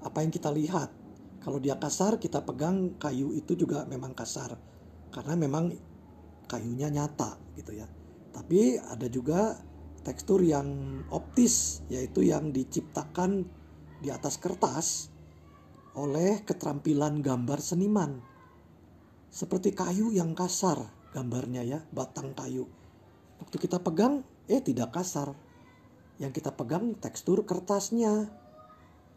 [0.00, 0.99] apa yang kita lihat
[1.40, 4.60] kalau dia kasar, kita pegang kayu itu juga memang kasar.
[5.08, 5.72] Karena memang
[6.44, 7.88] kayunya nyata gitu ya.
[8.30, 9.56] Tapi ada juga
[10.04, 13.48] tekstur yang optis, yaitu yang diciptakan
[14.04, 15.08] di atas kertas
[15.96, 18.20] oleh keterampilan gambar seniman.
[19.32, 22.68] Seperti kayu yang kasar gambarnya ya, batang kayu.
[23.40, 25.32] Waktu kita pegang, eh tidak kasar.
[26.20, 28.28] Yang kita pegang tekstur kertasnya,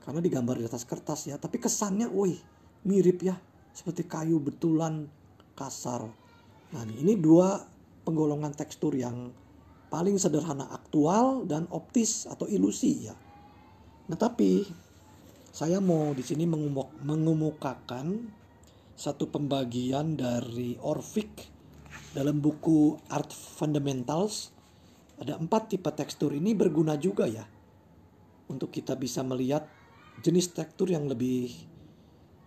[0.03, 2.35] karena digambar di atas kertas ya tapi kesannya wih
[2.83, 3.35] mirip ya.
[3.73, 5.09] Seperti kayu betulan
[5.57, 6.05] kasar.
[6.75, 7.57] Nah ini dua
[8.05, 9.33] penggolongan tekstur yang
[9.89, 13.15] paling sederhana aktual dan optis atau ilusi ya.
[14.11, 14.67] Nah tapi
[15.53, 16.45] saya mau di sini
[17.05, 18.29] mengumumkakan
[18.93, 21.49] satu pembagian dari Orvik
[22.13, 24.53] dalam buku Art Fundamentals.
[25.17, 27.45] Ada empat tipe tekstur ini berguna juga ya
[28.49, 29.65] untuk kita bisa melihat
[30.21, 31.49] jenis tekstur yang lebih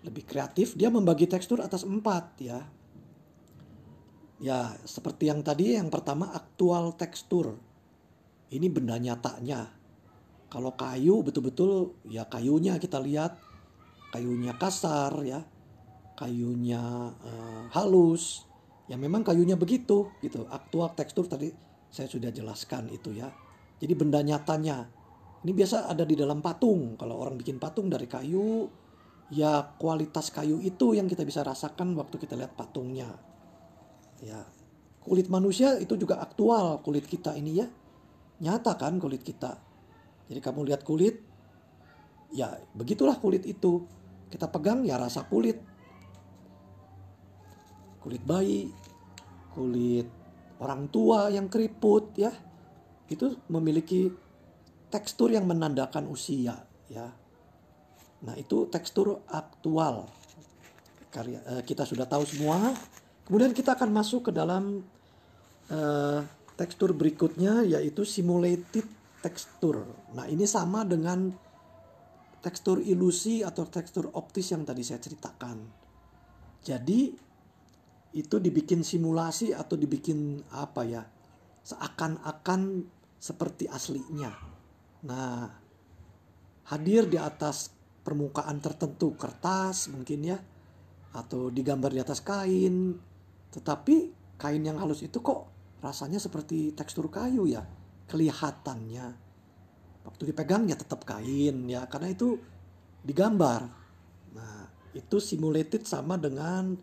[0.06, 2.62] lebih kreatif dia membagi tekstur atas empat ya.
[4.38, 7.58] Ya seperti yang tadi yang pertama aktual tekstur.
[8.52, 9.72] Ini benda nyatanya.
[10.46, 13.40] Kalau kayu betul-betul ya kayunya kita lihat.
[14.14, 15.42] Kayunya kasar ya.
[16.14, 18.46] Kayunya uh, halus.
[18.86, 20.46] Ya memang kayunya begitu gitu.
[20.46, 21.50] Aktual tekstur tadi
[21.90, 23.32] saya sudah jelaskan itu ya.
[23.82, 24.86] Jadi benda nyatanya
[25.46, 26.98] ini biasa ada di dalam patung.
[26.98, 28.66] Kalau orang bikin patung dari kayu,
[29.30, 33.06] ya kualitas kayu itu yang kita bisa rasakan waktu kita lihat patungnya.
[34.26, 34.42] Ya,
[35.06, 37.70] kulit manusia itu juga aktual kulit kita ini ya.
[38.42, 39.54] Nyata kan kulit kita.
[40.26, 41.22] Jadi kamu lihat kulit,
[42.34, 43.86] ya begitulah kulit itu.
[44.26, 45.62] Kita pegang ya rasa kulit.
[48.02, 48.74] Kulit bayi,
[49.54, 50.10] kulit
[50.58, 52.34] orang tua yang keriput ya.
[53.06, 54.25] Itu memiliki
[54.90, 57.06] tekstur yang menandakan usia ya.
[58.26, 60.08] Nah, itu tekstur aktual.
[61.12, 62.74] Karya uh, kita sudah tahu semua.
[63.26, 64.82] Kemudian kita akan masuk ke dalam
[65.70, 66.20] uh,
[66.56, 68.86] tekstur berikutnya yaitu simulated
[69.20, 69.84] tekstur.
[70.14, 71.28] Nah, ini sama dengan
[72.40, 75.58] tekstur ilusi atau tekstur optis yang tadi saya ceritakan.
[76.62, 77.10] Jadi
[78.16, 81.02] itu dibikin simulasi atau dibikin apa ya?
[81.66, 82.86] Seakan-akan
[83.18, 84.55] seperti aslinya.
[85.06, 85.46] Nah,
[86.66, 87.70] hadir di atas
[88.02, 90.38] permukaan tertentu, kertas mungkin ya,
[91.14, 92.98] atau digambar di atas kain,
[93.54, 95.48] tetapi kain yang halus itu kok
[95.80, 97.64] rasanya seperti tekstur kayu ya
[98.10, 99.06] kelihatannya.
[100.06, 102.38] Waktu dipegang ya tetap kain ya karena itu
[103.02, 103.66] digambar.
[104.36, 106.76] Nah itu simulated sama dengan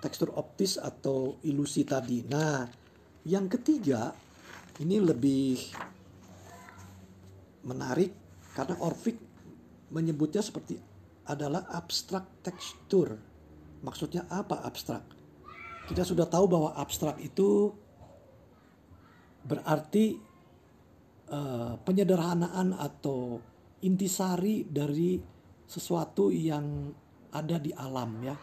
[0.00, 2.22] tekstur optis atau ilusi tadi.
[2.28, 2.68] Nah
[3.26, 4.14] yang ketiga
[4.80, 5.58] ini lebih
[7.64, 8.12] menarik
[8.54, 9.16] karena Orvik
[9.90, 10.78] menyebutnya seperti
[11.26, 13.18] adalah abstrak tekstur.
[13.80, 15.04] Maksudnya apa abstrak?
[15.88, 17.72] Kita sudah tahu bahwa abstrak itu
[19.40, 20.20] berarti
[21.32, 23.40] uh, penyederhanaan atau
[23.80, 25.16] intisari dari
[25.64, 26.92] sesuatu yang
[27.32, 28.36] ada di alam ya,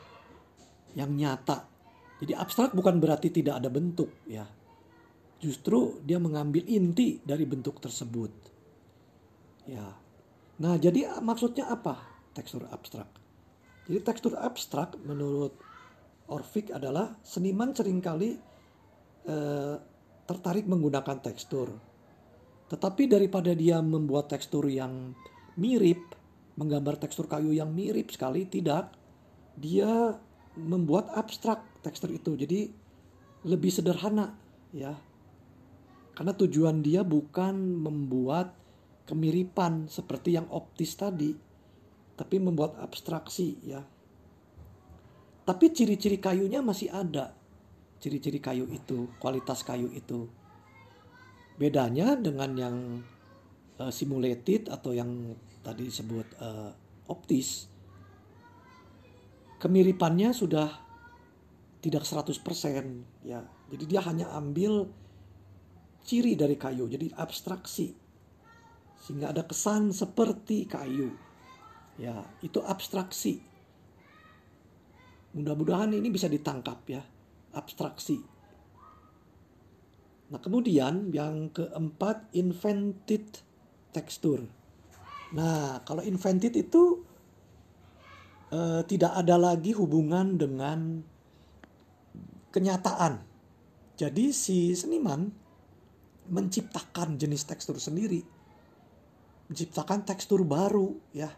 [0.98, 1.68] yang nyata.
[2.18, 4.48] Jadi abstrak bukan berarti tidak ada bentuk ya.
[5.38, 8.57] Justru dia mengambil inti dari bentuk tersebut.
[9.68, 9.88] Ya.
[10.58, 12.00] Nah, jadi maksudnya apa
[12.32, 13.12] tekstur abstrak?
[13.86, 15.54] Jadi tekstur abstrak menurut
[16.28, 18.36] Orvik adalah seniman sering kali
[19.28, 19.76] eh,
[20.28, 21.72] tertarik menggunakan tekstur.
[22.68, 25.16] Tetapi daripada dia membuat tekstur yang
[25.56, 26.16] mirip,
[26.60, 28.92] menggambar tekstur kayu yang mirip sekali, tidak.
[29.56, 30.20] Dia
[30.60, 32.36] membuat abstrak tekstur itu.
[32.36, 32.68] Jadi
[33.48, 34.36] lebih sederhana
[34.76, 35.00] ya.
[36.12, 37.56] Karena tujuan dia bukan
[37.88, 38.52] membuat
[39.08, 41.32] kemiripan seperti yang optis tadi,
[42.20, 43.80] tapi membuat abstraksi ya.
[45.48, 47.32] Tapi ciri-ciri kayunya masih ada.
[48.04, 50.28] Ciri-ciri kayu itu, kualitas kayu itu.
[51.56, 52.78] Bedanya dengan yang
[53.80, 56.76] uh, simulated atau yang tadi disebut uh,
[57.08, 57.72] optis,
[59.64, 60.68] kemiripannya sudah
[61.80, 62.44] tidak 100%
[63.24, 63.42] ya.
[63.72, 64.92] Jadi dia hanya ambil
[66.04, 68.07] ciri dari kayu, jadi abstraksi.
[69.08, 71.16] Sehingga ada kesan seperti kayu.
[71.96, 73.40] Ya, itu abstraksi.
[75.32, 77.00] Mudah-mudahan ini bisa ditangkap ya,
[77.56, 78.20] abstraksi.
[80.28, 83.24] Nah, kemudian yang keempat invented
[83.96, 84.44] texture.
[85.32, 87.00] Nah, kalau invented itu
[88.52, 91.00] eh, tidak ada lagi hubungan dengan
[92.52, 93.24] kenyataan.
[93.96, 95.32] Jadi si seniman
[96.28, 98.37] menciptakan jenis tekstur sendiri.
[99.48, 101.32] Menciptakan tekstur baru ya.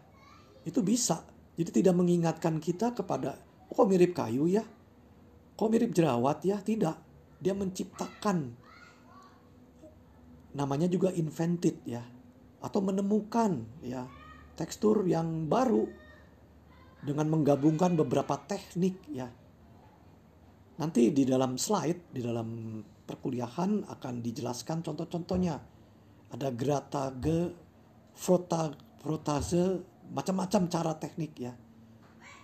[0.66, 1.22] Itu bisa.
[1.54, 3.38] Jadi tidak mengingatkan kita kepada
[3.70, 4.64] oh, kok mirip kayu ya.
[5.54, 6.58] Kok mirip jerawat ya?
[6.58, 6.96] Tidak.
[7.40, 8.68] Dia menciptakan
[10.50, 12.02] namanya juga invented ya
[12.58, 14.02] atau menemukan ya
[14.58, 15.86] tekstur yang baru
[17.00, 19.28] dengan menggabungkan beberapa teknik ya.
[20.80, 25.56] Nanti di dalam slide, di dalam perkuliahan akan dijelaskan contoh-contohnya.
[26.30, 27.52] Ada gratage,
[28.20, 28.68] frota,
[29.00, 29.80] frotase,
[30.12, 31.56] macam-macam cara teknik ya.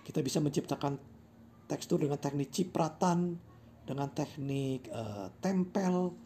[0.01, 0.97] Kita bisa menciptakan
[1.69, 3.37] tekstur dengan teknik cipratan,
[3.85, 6.17] dengan teknik uh, tempel,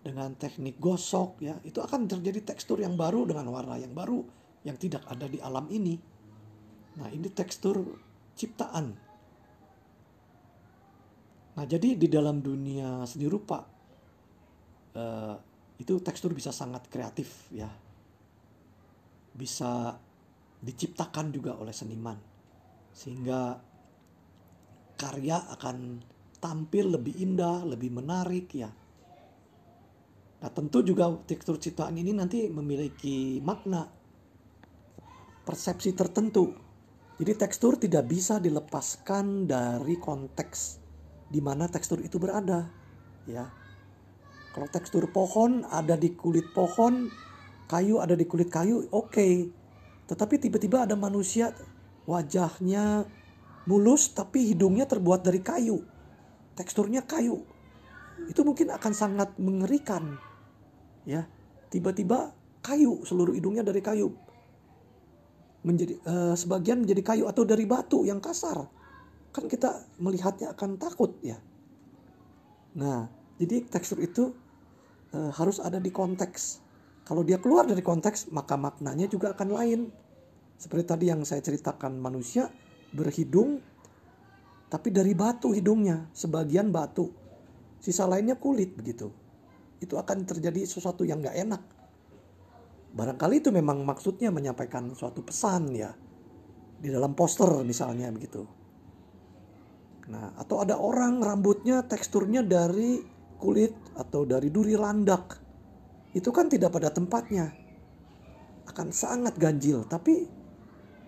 [0.00, 1.60] dengan teknik gosok ya.
[1.60, 4.24] Itu akan terjadi tekstur yang baru dengan warna yang baru
[4.64, 6.00] yang tidak ada di alam ini.
[6.96, 7.84] Nah, ini tekstur
[8.32, 8.86] ciptaan.
[11.54, 13.60] Nah, jadi di dalam dunia seni rupa
[14.96, 15.36] uh,
[15.76, 17.83] itu tekstur bisa sangat kreatif ya
[19.34, 19.98] bisa
[20.62, 22.16] diciptakan juga oleh seniman.
[22.94, 23.58] Sehingga
[24.94, 26.00] karya akan
[26.38, 28.70] tampil lebih indah lebih menarik ya.
[30.44, 33.88] Nah tentu juga tekstur ciptaan ini nanti memiliki makna
[35.44, 36.52] persepsi tertentu.
[37.14, 40.82] Jadi tekstur tidak bisa dilepaskan dari konteks
[41.30, 42.68] di mana tekstur itu berada
[43.24, 43.48] ya.
[44.52, 47.10] Kalau tekstur pohon ada di kulit pohon,
[47.70, 49.12] kayu ada di kulit kayu, oke.
[49.12, 49.48] Okay.
[50.04, 51.52] Tetapi tiba-tiba ada manusia
[52.04, 53.08] wajahnya
[53.64, 55.80] mulus tapi hidungnya terbuat dari kayu.
[56.54, 57.40] Teksturnya kayu.
[58.28, 60.20] Itu mungkin akan sangat mengerikan.
[61.08, 61.26] Ya.
[61.72, 64.12] Tiba-tiba kayu, seluruh hidungnya dari kayu.
[65.64, 68.68] Menjadi uh, sebagian menjadi kayu atau dari batu yang kasar.
[69.34, 71.40] Kan kita melihatnya akan takut ya.
[72.74, 73.06] Nah,
[73.38, 74.34] jadi tekstur itu
[75.14, 76.63] e, harus ada di konteks.
[77.04, 79.80] Kalau dia keluar dari konteks, maka maknanya juga akan lain.
[80.56, 82.48] Seperti tadi yang saya ceritakan manusia
[82.96, 83.60] berhidung,
[84.72, 87.12] tapi dari batu hidungnya, sebagian batu,
[87.76, 89.12] sisa lainnya kulit begitu.
[89.84, 91.62] Itu akan terjadi sesuatu yang gak enak.
[92.96, 95.92] Barangkali itu memang maksudnya menyampaikan suatu pesan ya.
[96.80, 98.48] Di dalam poster misalnya begitu.
[100.08, 103.00] Nah, atau ada orang rambutnya teksturnya dari
[103.36, 105.43] kulit atau dari duri landak
[106.14, 107.50] itu kan tidak pada tempatnya.
[108.64, 110.24] Akan sangat ganjil tapi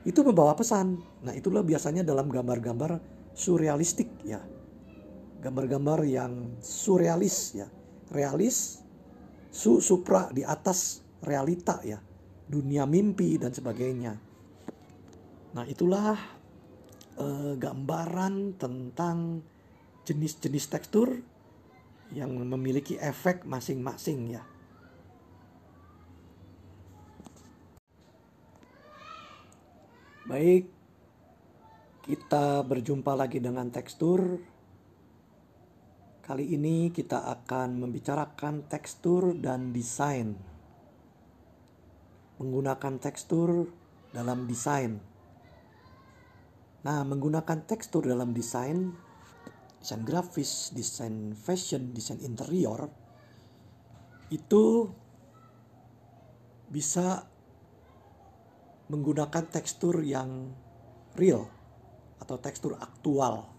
[0.07, 1.03] itu membawa pesan.
[1.27, 3.03] Nah itulah biasanya dalam gambar-gambar
[3.35, 4.39] surrealistik ya.
[5.43, 7.67] Gambar-gambar yang surrealis ya,
[8.11, 8.83] realis,
[9.51, 12.03] su supra di atas realita ya,
[12.51, 14.15] dunia mimpi dan sebagainya.
[15.55, 16.19] Nah itulah
[17.19, 19.43] eh, gambaran tentang
[20.07, 21.19] jenis-jenis tekstur
[22.15, 24.43] yang memiliki efek masing-masing ya.
[30.27, 30.67] Baik,
[32.03, 34.43] kita berjumpa lagi dengan tekstur.
[36.19, 40.35] Kali ini kita akan membicarakan tekstur dan desain.
[42.43, 43.71] Menggunakan tekstur
[44.11, 44.99] dalam desain.
[46.83, 48.99] Nah, menggunakan tekstur dalam desain,
[49.79, 52.91] desain grafis, desain fashion, desain interior,
[54.35, 54.91] itu
[56.67, 57.31] bisa
[58.87, 60.55] menggunakan tekstur yang
[61.19, 61.51] real
[62.23, 63.51] atau tekstur aktual.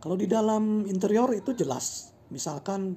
[0.00, 2.96] Kalau di dalam interior itu jelas, misalkan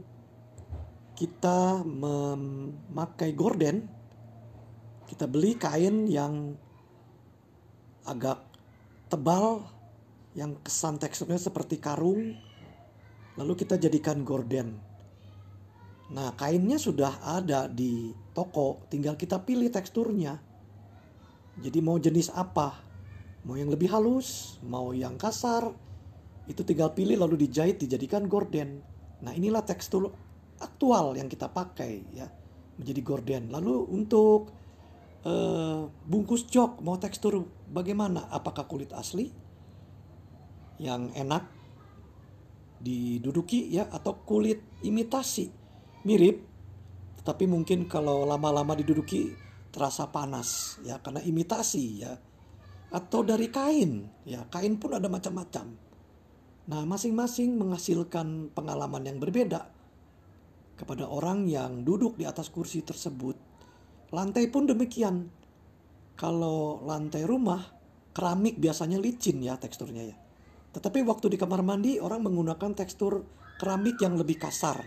[1.13, 3.85] kita memakai gorden,
[5.05, 6.57] kita beli kain yang
[8.07, 8.41] agak
[9.11, 9.67] tebal,
[10.33, 12.33] yang kesan teksturnya seperti karung,
[13.37, 14.79] lalu kita jadikan gorden.
[16.13, 20.52] Nah, kainnya sudah ada di toko, tinggal kita pilih teksturnya
[21.61, 22.81] jadi mau jenis apa?
[23.43, 25.69] Mau yang lebih halus, mau yang kasar,
[26.47, 28.81] itu tinggal pilih lalu dijahit dijadikan gorden.
[29.21, 30.09] Nah inilah tekstur
[30.59, 32.27] aktual yang kita pakai ya
[32.79, 33.43] menjadi gorden.
[33.51, 34.49] Lalu untuk
[35.27, 38.31] uh, bungkus jok mau tekstur bagaimana?
[38.31, 39.29] Apakah kulit asli
[40.81, 41.45] yang enak
[42.83, 45.47] diduduki ya atau kulit imitasi
[46.03, 46.43] mirip
[47.23, 49.31] tetapi mungkin kalau lama-lama diduduki
[49.73, 52.13] terasa panas ya karena imitasi ya.
[52.93, 55.73] Atau dari kain ya kain pun ada macam-macam.
[56.69, 59.65] Nah masing-masing menghasilkan pengalaman yang berbeda
[60.77, 63.33] kepada orang yang duduk di atas kursi tersebut.
[64.13, 65.33] Lantai pun demikian.
[66.13, 67.65] Kalau lantai rumah
[68.13, 70.15] keramik biasanya licin ya teksturnya ya.
[70.77, 73.25] Tetapi waktu di kamar mandi orang menggunakan tekstur
[73.57, 74.77] keramik yang lebih kasar.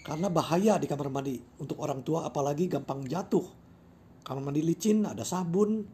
[0.00, 3.44] Karena bahaya di kamar mandi untuk orang tua apalagi gampang jatuh
[4.26, 5.86] Kamar mandi licin, ada sabun.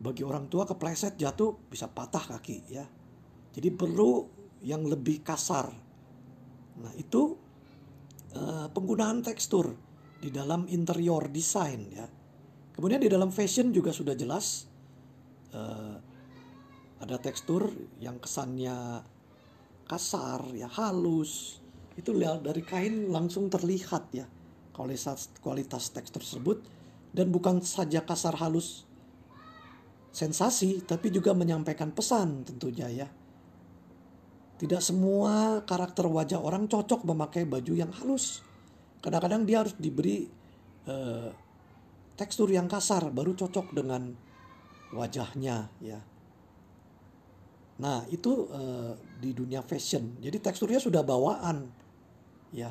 [0.00, 2.86] Bagi orang tua kepleset jatuh bisa patah kaki ya.
[3.50, 4.22] Jadi perlu
[4.62, 5.66] yang lebih kasar.
[6.80, 7.34] Nah itu
[8.38, 9.74] uh, penggunaan tekstur
[10.22, 12.06] di dalam interior design ya.
[12.70, 14.70] Kemudian di dalam fashion juga sudah jelas
[15.52, 15.98] uh,
[17.00, 19.02] ada tekstur yang kesannya
[19.90, 21.58] kasar ya halus
[21.98, 24.24] itu dari kain langsung terlihat ya
[24.70, 26.62] kualitas kualitas tekstur tersebut
[27.10, 28.86] dan bukan saja kasar halus
[30.10, 33.08] sensasi tapi juga menyampaikan pesan tentunya ya.
[34.60, 38.44] Tidak semua karakter wajah orang cocok memakai baju yang halus.
[39.00, 40.28] Kadang-kadang dia harus diberi
[40.84, 41.32] uh,
[42.20, 44.12] tekstur yang kasar baru cocok dengan
[44.92, 45.96] wajahnya ya.
[47.80, 50.20] Nah, itu uh, di dunia fashion.
[50.20, 51.64] Jadi teksturnya sudah bawaan
[52.52, 52.68] ya.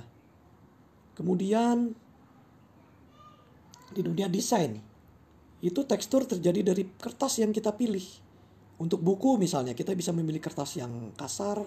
[1.18, 1.98] Kemudian
[3.94, 4.78] di dunia desain
[5.60, 8.04] itu tekstur terjadi dari kertas yang kita pilih.
[8.80, 11.60] Untuk buku misalnya kita bisa memilih kertas yang kasar,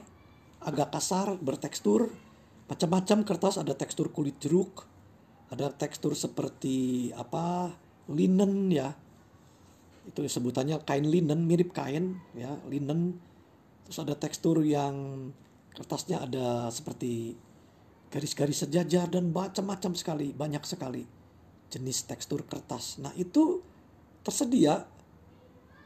[0.65, 2.09] agak kasar, bertekstur,
[2.73, 4.89] macam-macam kertas ada tekstur kulit jeruk,
[5.53, 7.69] ada tekstur seperti apa
[8.09, 8.97] linen ya.
[10.09, 13.21] Itu sebutannya kain linen mirip kain ya, linen.
[13.85, 15.29] Terus ada tekstur yang
[15.77, 17.37] kertasnya ada seperti
[18.09, 21.22] garis-garis sejajar dan macam-macam sekali, banyak sekali
[21.73, 23.01] jenis tekstur kertas.
[23.01, 23.65] Nah, itu
[24.21, 24.85] tersedia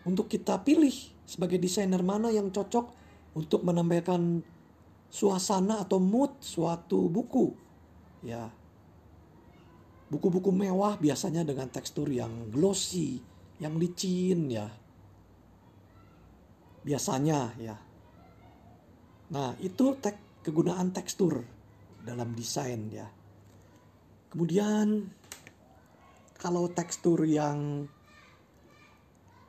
[0.02, 2.90] untuk kita pilih sebagai desainer mana yang cocok
[3.38, 4.42] untuk menambahkan
[5.06, 7.54] suasana atau mood suatu buku.
[8.26, 8.50] Ya.
[10.10, 13.22] Buku-buku mewah biasanya dengan tekstur yang glossy,
[13.62, 14.66] yang licin ya.
[16.86, 17.76] Biasanya ya.
[19.26, 21.42] Nah, itu tek kegunaan tekstur
[22.06, 23.10] dalam desain ya.
[24.30, 25.10] Kemudian
[26.46, 27.90] kalau tekstur yang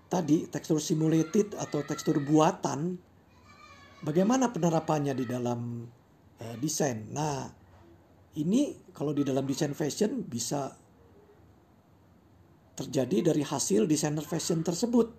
[0.09, 2.97] tadi tekstur simulated atau tekstur buatan
[4.01, 5.85] bagaimana penerapannya di dalam
[6.41, 7.05] uh, desain?
[7.13, 7.45] Nah
[8.33, 10.73] ini kalau di dalam desain fashion bisa
[12.73, 15.13] terjadi dari hasil desainer fashion tersebut.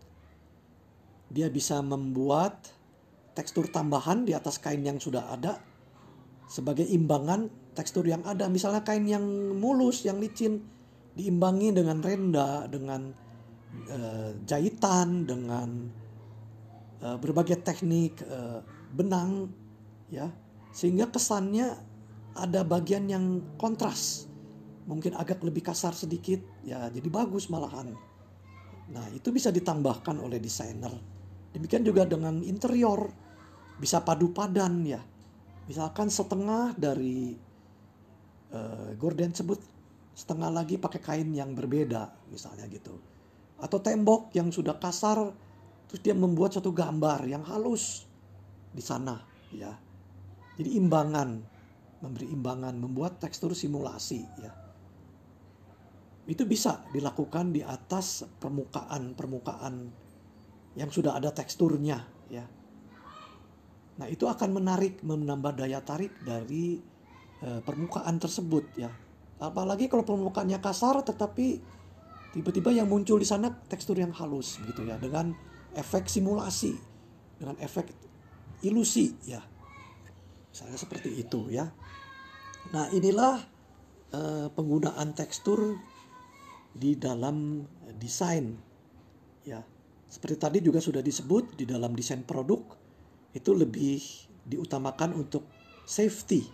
[1.31, 2.75] Dia bisa membuat
[3.39, 5.63] tekstur tambahan di atas kain yang sudah ada
[6.51, 7.47] sebagai imbangan
[7.79, 8.51] tekstur yang ada.
[8.51, 9.23] Misalnya kain yang
[9.55, 10.78] mulus yang licin
[11.19, 13.11] diimbangi dengan renda, dengan
[13.91, 15.69] uh, jahitan, dengan
[17.03, 18.63] uh, berbagai teknik uh,
[18.95, 19.51] benang
[20.15, 20.31] ya.
[20.71, 21.75] Sehingga kesannya
[22.39, 24.31] ada bagian yang kontras
[24.87, 27.93] mungkin agak lebih kasar sedikit ya jadi bagus malahan.
[28.89, 30.95] Nah itu bisa ditambahkan oleh desainer.
[31.53, 33.11] Demikian juga dengan interior
[33.77, 35.03] bisa padu padan ya.
[35.67, 37.37] Misalkan setengah dari
[38.97, 39.61] gorden sebut
[40.19, 42.99] setengah lagi pakai kain yang berbeda misalnya gitu
[43.63, 45.31] atau tembok yang sudah kasar
[45.87, 48.11] terus dia membuat satu gambar yang halus
[48.75, 49.23] di sana
[49.55, 49.71] ya
[50.59, 51.39] jadi imbangan
[52.03, 54.51] memberi imbangan membuat tekstur simulasi ya
[56.29, 59.75] itu bisa dilakukan di atas permukaan-permukaan
[60.77, 62.45] yang sudah ada teksturnya ya.
[63.99, 66.79] Nah, itu akan menarik menambah daya tarik dari
[67.43, 68.93] uh, permukaan tersebut ya.
[69.39, 71.63] Apalagi kalau permukaannya kasar tetapi
[72.35, 75.33] tiba-tiba yang muncul di sana tekstur yang halus gitu ya dengan
[75.79, 76.75] efek simulasi,
[77.39, 77.91] dengan efek
[78.67, 79.41] ilusi ya.
[80.51, 81.71] Misalnya seperti itu ya.
[82.75, 83.39] Nah, inilah
[84.13, 85.79] uh, penggunaan tekstur
[86.75, 87.65] di dalam
[87.99, 88.55] desain
[89.43, 89.59] ya
[90.09, 92.63] seperti tadi juga sudah disebut di dalam desain produk
[93.35, 93.99] itu lebih
[94.47, 95.45] diutamakan untuk
[95.85, 96.47] safety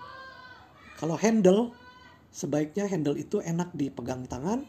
[0.99, 1.75] kalau handle
[2.35, 4.67] sebaiknya handle itu enak dipegang tangan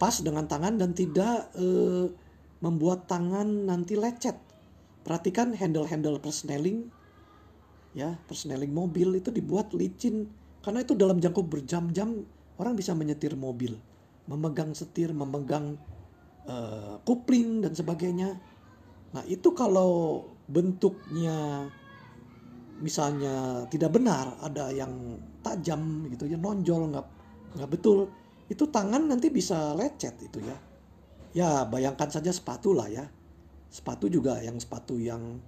[0.00, 2.08] pas dengan tangan dan tidak eh,
[2.64, 4.36] membuat tangan nanti lecet
[5.04, 6.88] perhatikan handle-handle persneling
[7.92, 10.24] ya persneling mobil itu dibuat licin
[10.64, 12.24] karena itu dalam jangka berjam-jam
[12.56, 13.76] orang bisa menyetir mobil
[14.30, 15.74] memegang setir, memegang
[16.46, 18.38] uh, kupling dan sebagainya.
[19.10, 21.66] Nah itu kalau bentuknya
[22.78, 27.06] misalnya tidak benar, ada yang tajam gitu ya, nonjol nggak
[27.58, 28.06] nggak betul,
[28.46, 30.56] itu tangan nanti bisa lecet itu ya.
[31.30, 33.06] Ya bayangkan saja sepatu lah ya,
[33.70, 35.38] sepatu juga yang sepatu yang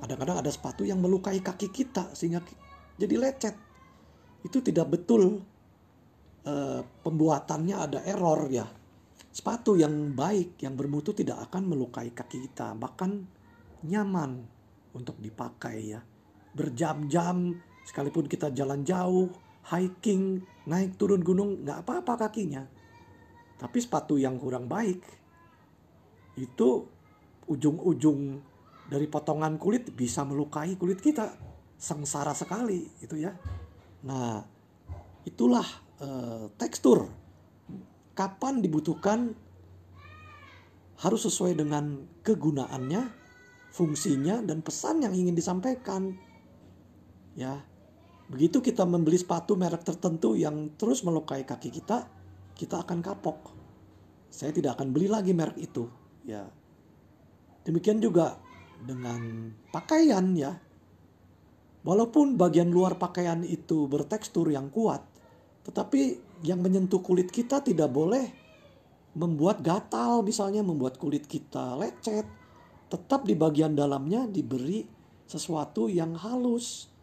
[0.00, 2.44] kadang-kadang ada sepatu yang melukai kaki kita sehingga
[3.00, 3.56] jadi lecet.
[4.44, 5.40] Itu tidak betul
[6.44, 8.68] Eh, pembuatannya ada error ya.
[9.32, 13.24] Sepatu yang baik, yang bermutu tidak akan melukai kaki kita, bahkan
[13.88, 14.44] nyaman
[14.92, 16.04] untuk dipakai ya.
[16.52, 19.28] Berjam-jam, sekalipun kita jalan jauh,
[19.68, 22.64] hiking, naik turun gunung, nggak apa-apa kakinya.
[23.60, 25.00] Tapi sepatu yang kurang baik,
[26.36, 26.68] itu
[27.44, 28.40] ujung-ujung
[28.88, 31.32] dari potongan kulit bisa melukai kulit kita.
[31.74, 33.34] Sengsara sekali itu ya.
[34.04, 34.40] Nah,
[35.24, 35.64] itulah
[36.00, 37.08] uh, tekstur.
[38.14, 39.34] Kapan dibutuhkan
[41.02, 43.02] harus sesuai dengan kegunaannya,
[43.74, 46.14] fungsinya dan pesan yang ingin disampaikan.
[47.34, 47.58] Ya.
[48.28, 52.08] Begitu kita membeli sepatu merek tertentu yang terus melukai kaki kita,
[52.56, 53.52] kita akan kapok.
[54.32, 55.86] Saya tidak akan beli lagi merek itu,
[56.24, 56.48] ya.
[57.64, 58.40] Demikian juga
[58.80, 60.52] dengan pakaian ya.
[61.84, 65.04] Walaupun bagian luar pakaian itu bertekstur yang kuat,
[65.68, 68.24] tetapi yang menyentuh kulit kita tidak boleh
[69.14, 72.26] membuat gatal misalnya membuat kulit kita lecet.
[72.88, 74.84] Tetap di bagian dalamnya diberi
[75.24, 76.93] sesuatu yang halus,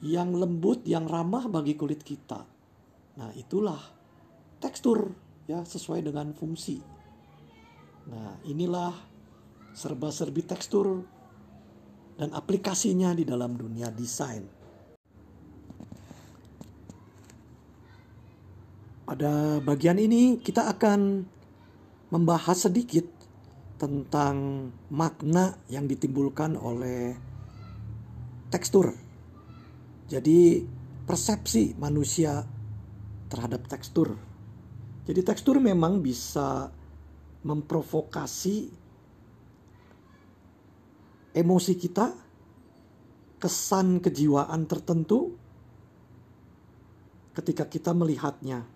[0.00, 2.44] yang lembut, yang ramah bagi kulit kita.
[3.20, 3.80] Nah, itulah
[4.60, 5.12] tekstur
[5.44, 6.80] ya sesuai dengan fungsi.
[8.08, 8.96] Nah, inilah
[9.76, 11.04] serba-serbi tekstur
[12.16, 14.44] dan aplikasinya di dalam dunia desain.
[19.04, 21.26] Pada bagian ini kita akan
[22.14, 23.06] membahas sedikit
[23.80, 27.18] tentang makna yang ditimbulkan oleh
[28.54, 29.09] tekstur.
[30.10, 30.66] Jadi
[31.06, 32.42] persepsi manusia
[33.30, 34.18] terhadap tekstur.
[35.06, 36.66] Jadi tekstur memang bisa
[37.46, 38.68] memprovokasi
[41.30, 42.10] emosi kita,
[43.38, 45.38] kesan kejiwaan tertentu
[47.30, 48.66] ketika kita melihatnya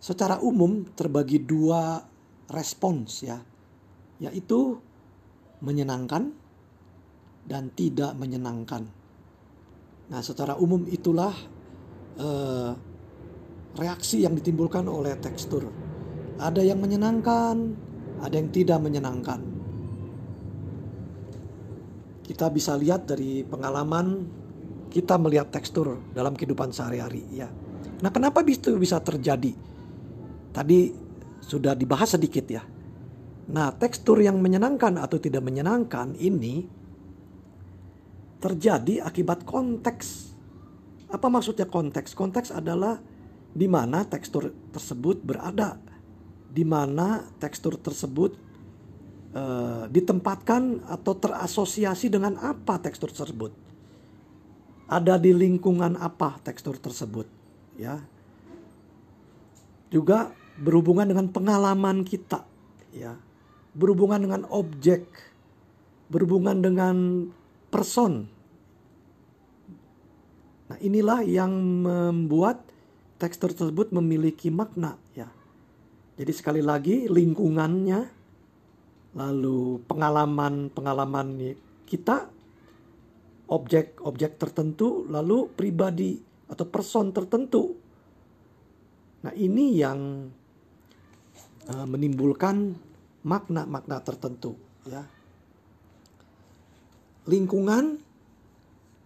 [0.00, 2.00] secara umum terbagi dua
[2.48, 3.38] respons ya,
[4.18, 4.80] yaitu
[5.60, 6.32] menyenangkan
[7.44, 8.97] dan tidak menyenangkan.
[10.08, 11.32] Nah, secara umum itulah
[12.16, 12.70] eh,
[13.76, 15.68] reaksi yang ditimbulkan oleh tekstur.
[16.38, 17.56] Ada yang menyenangkan,
[18.24, 19.40] ada yang tidak menyenangkan.
[22.24, 24.38] Kita bisa lihat dari pengalaman
[24.88, 27.48] kita melihat tekstur dalam kehidupan sehari-hari ya.
[28.00, 29.52] Nah, kenapa itu bisa terjadi?
[30.52, 30.78] Tadi
[31.44, 32.64] sudah dibahas sedikit ya.
[33.48, 36.77] Nah, tekstur yang menyenangkan atau tidak menyenangkan ini
[38.38, 40.34] terjadi akibat konteks.
[41.10, 42.14] Apa maksudnya konteks?
[42.14, 43.00] Konteks adalah
[43.52, 45.80] di mana tekstur tersebut berada,
[46.52, 48.36] di mana tekstur tersebut
[49.34, 53.68] uh, ditempatkan atau terasosiasi dengan apa tekstur tersebut.
[54.88, 57.28] ada di lingkungan apa tekstur tersebut
[57.76, 58.00] ya
[59.92, 62.42] juga berhubungan dengan pengalaman kita
[62.96, 63.14] ya
[63.76, 65.04] berhubungan dengan objek
[66.08, 66.96] berhubungan dengan
[67.68, 68.26] person
[70.68, 71.52] nah inilah yang
[71.84, 72.60] membuat
[73.16, 75.28] tekstur tersebut memiliki makna ya
[76.18, 78.10] jadi sekali lagi lingkungannya
[79.16, 81.56] lalu pengalaman-pengalaman
[81.88, 82.28] kita
[83.48, 87.76] objek-objek tertentu lalu pribadi atau person tertentu.
[89.24, 90.28] Nah, ini yang
[91.68, 92.76] uh, menimbulkan
[93.24, 94.54] makna-makna tertentu
[94.86, 95.02] ya.
[97.28, 98.00] Lingkungan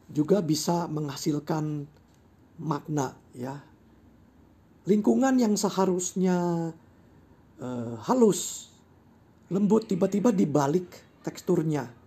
[0.09, 1.91] juga bisa menghasilkan
[2.63, 3.59] makna ya.
[4.87, 6.71] Lingkungan yang seharusnya
[7.59, 8.71] uh, halus,
[9.51, 10.87] lembut tiba-tiba dibalik
[11.27, 12.03] teksturnya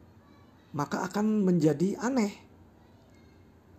[0.75, 2.35] maka akan menjadi aneh.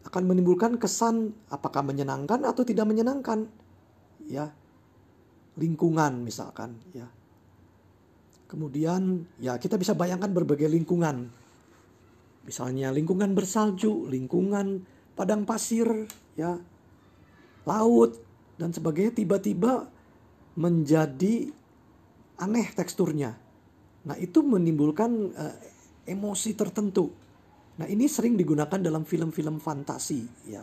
[0.09, 3.45] Akan menimbulkan kesan apakah menyenangkan atau tidak menyenangkan.
[4.24, 4.51] Ya.
[5.61, 7.09] Lingkungan misalkan, ya.
[8.49, 11.28] Kemudian ya kita bisa bayangkan berbagai lingkungan.
[12.47, 14.86] Misalnya lingkungan bersalju, lingkungan
[15.18, 16.07] padang pasir,
[16.38, 16.55] ya.
[17.66, 18.14] Laut
[18.57, 19.90] dan sebagainya tiba-tiba
[20.55, 21.51] menjadi
[22.38, 23.34] aneh teksturnya.
[24.07, 25.55] Nah, itu menimbulkan uh,
[26.07, 27.11] emosi tertentu.
[27.76, 30.62] Nah, ini sering digunakan dalam film-film fantasi ya.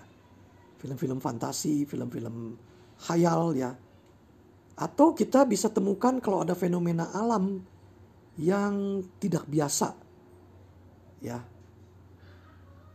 [0.79, 2.57] Film-film fantasi, film-film
[3.03, 3.71] khayal ya.
[4.73, 7.61] Atau kita bisa temukan kalau ada fenomena alam
[8.39, 9.93] yang tidak biasa.
[11.21, 11.52] Ya.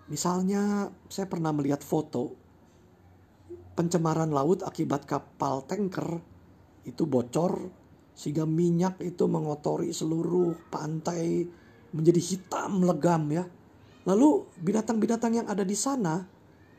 [0.09, 2.33] Misalnya saya pernah melihat foto
[3.77, 6.19] pencemaran laut akibat kapal tanker
[6.89, 7.69] itu bocor
[8.17, 11.47] sehingga minyak itu mengotori seluruh pantai
[11.95, 13.45] menjadi hitam legam ya.
[14.09, 16.25] Lalu binatang-binatang yang ada di sana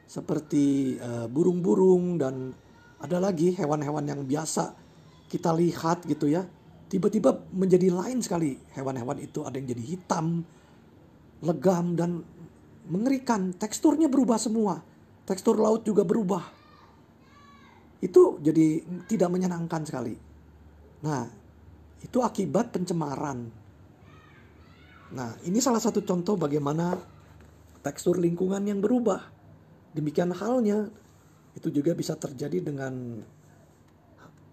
[0.10, 2.52] seperti uh, burung-burung dan
[3.00, 4.74] ada lagi hewan-hewan yang biasa
[5.30, 6.44] kita lihat gitu ya.
[6.90, 10.42] Tiba-tiba menjadi lain sekali hewan-hewan itu ada yang jadi hitam,
[11.46, 12.26] legam dan
[12.90, 13.54] mengerikan.
[13.54, 14.82] Teksturnya berubah semua.
[15.24, 16.44] Tekstur laut juga berubah.
[18.02, 20.18] Itu jadi tidak menyenangkan sekali.
[21.06, 21.24] Nah,
[22.04, 23.60] itu akibat pencemaran
[25.10, 26.94] Nah, ini salah satu contoh bagaimana
[27.82, 29.26] tekstur lingkungan yang berubah.
[29.98, 30.86] Demikian halnya
[31.58, 33.18] itu juga bisa terjadi dengan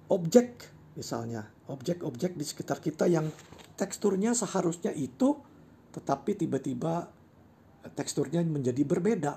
[0.09, 3.28] objek misalnya, objek-objek di sekitar kita yang
[3.76, 5.37] teksturnya seharusnya itu
[5.93, 7.12] tetapi tiba-tiba
[7.95, 9.34] teksturnya menjadi berbeda.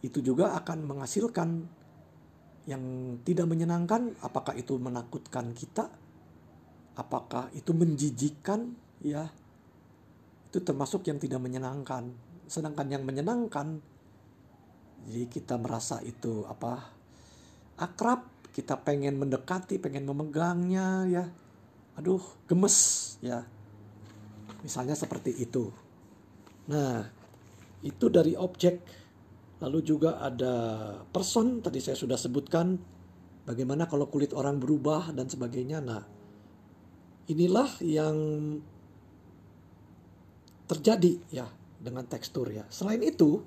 [0.00, 1.48] Itu juga akan menghasilkan
[2.68, 2.82] yang
[3.26, 5.90] tidak menyenangkan, apakah itu menakutkan kita,
[6.96, 9.28] apakah itu menjijikkan, ya
[10.50, 12.10] itu termasuk yang tidak menyenangkan.
[12.50, 13.80] Sedangkan yang menyenangkan,
[15.06, 16.90] jadi kita merasa itu apa
[17.80, 21.24] akrab, kita pengen mendekati, pengen memegangnya, ya,
[21.96, 23.46] aduh gemes, ya,
[24.60, 25.72] misalnya seperti itu.
[26.70, 27.02] Nah,
[27.82, 28.78] itu dari objek,
[29.58, 30.54] lalu juga ada
[31.10, 32.78] person, tadi saya sudah sebutkan,
[33.42, 35.82] bagaimana kalau kulit orang berubah dan sebagainya.
[35.82, 36.02] Nah,
[37.26, 38.16] inilah yang
[40.70, 41.50] terjadi ya
[41.82, 42.62] dengan tekstur ya.
[42.70, 43.42] Selain itu,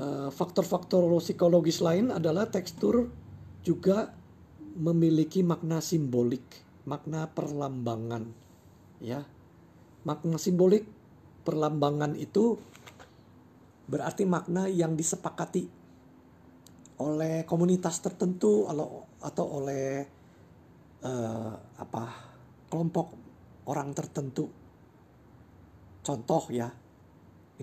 [0.00, 3.12] eh, faktor-faktor psikologis lain adalah tekstur
[3.60, 4.16] juga
[4.80, 8.32] memiliki makna simbolik, makna perlambangan
[9.04, 9.20] ya.
[10.04, 10.84] Makna simbolik
[11.44, 12.56] perlambangan itu
[13.84, 15.68] berarti makna yang disepakati
[17.04, 18.64] oleh komunitas tertentu
[19.20, 20.08] atau oleh
[21.04, 22.04] uh, apa
[22.72, 23.06] kelompok
[23.68, 24.64] orang tertentu
[26.04, 26.68] Contoh ya,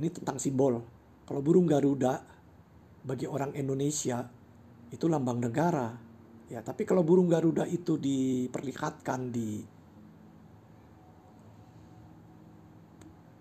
[0.01, 0.81] ini tentang simbol.
[1.29, 2.25] Kalau burung Garuda
[3.05, 4.25] bagi orang Indonesia
[4.89, 5.93] itu lambang negara.
[6.49, 9.61] Ya, tapi kalau burung Garuda itu diperlihatkan di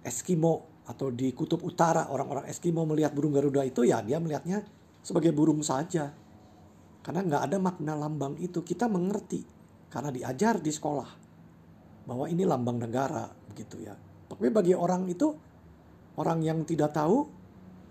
[0.00, 4.64] Eskimo atau di kutub utara orang-orang Eskimo melihat burung Garuda itu ya dia melihatnya
[5.04, 6.10] sebagai burung saja.
[7.00, 9.40] Karena nggak ada makna lambang itu kita mengerti
[9.88, 11.10] karena diajar di sekolah
[12.04, 13.96] bahwa ini lambang negara begitu ya.
[14.30, 15.26] Tapi bagi orang itu,
[16.14, 17.26] orang yang tidak tahu,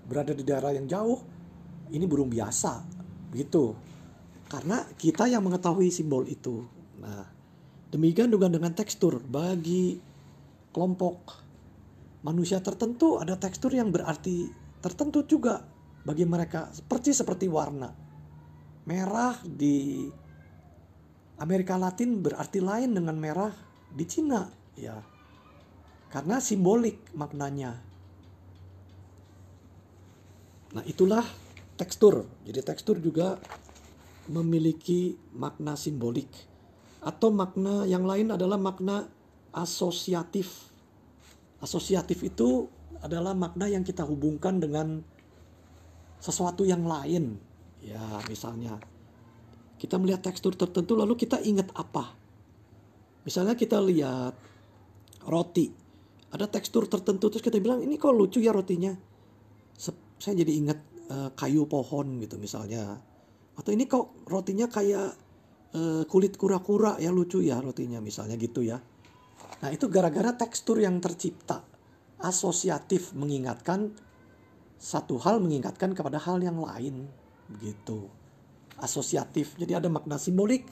[0.08, 1.20] berada di daerah yang jauh,
[1.92, 2.80] ini burung biasa.
[3.36, 3.76] Begitu.
[4.48, 6.64] Karena kita yang mengetahui simbol itu.
[7.04, 7.28] Nah,
[7.92, 9.20] demikian juga dengan tekstur.
[9.20, 10.00] Bagi
[10.72, 11.49] kelompok
[12.26, 14.52] manusia tertentu ada tekstur yang berarti
[14.84, 15.64] tertentu juga
[16.04, 16.72] bagi mereka.
[16.72, 17.92] Seperti seperti warna.
[18.88, 20.08] Merah di
[21.40, 23.52] Amerika Latin berarti lain dengan merah
[23.92, 24.48] di Cina.
[24.80, 25.00] Ya,
[26.10, 27.80] karena simbolik maknanya.
[30.70, 31.26] Nah, itulah
[31.76, 32.26] tekstur.
[32.46, 33.38] Jadi tekstur juga
[34.30, 36.30] memiliki makna simbolik
[37.00, 39.10] atau makna yang lain adalah makna
[39.56, 40.69] asosiatif.
[41.60, 42.68] Asosiatif itu
[43.04, 45.04] adalah makna yang kita hubungkan dengan
[46.20, 47.40] sesuatu yang lain.
[47.80, 48.80] Ya, misalnya
[49.80, 52.12] kita melihat tekstur tertentu lalu kita ingat apa?
[53.24, 54.36] Misalnya kita lihat
[55.28, 55.72] roti.
[56.30, 58.92] Ada tekstur tertentu terus kita bilang ini kok lucu ya rotinya.
[60.20, 63.00] Saya jadi ingat uh, kayu pohon gitu misalnya.
[63.56, 65.16] Atau ini kok rotinya kayak
[65.76, 68.78] uh, kulit kura-kura ya lucu ya rotinya misalnya gitu ya.
[69.60, 71.68] Nah itu gara-gara tekstur yang tercipta
[72.20, 73.96] asosiatif mengingatkan
[74.80, 77.08] satu hal mengingatkan kepada hal yang lain
[77.52, 78.08] begitu.
[78.80, 80.68] Asosiatif jadi ada makna simbolik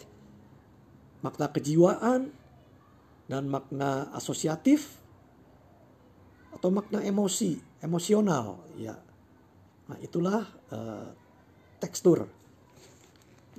[1.19, 2.31] makna kejiwaan
[3.27, 5.01] dan makna asosiatif
[6.55, 8.95] atau makna emosi emosional ya.
[9.91, 11.11] Nah itulah uh,
[11.83, 12.31] tekstur.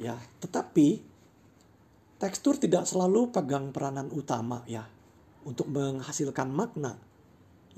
[0.00, 1.04] Ya tetapi
[2.16, 4.88] tekstur tidak selalu pegang peranan utama ya
[5.48, 7.00] untuk menghasilkan makna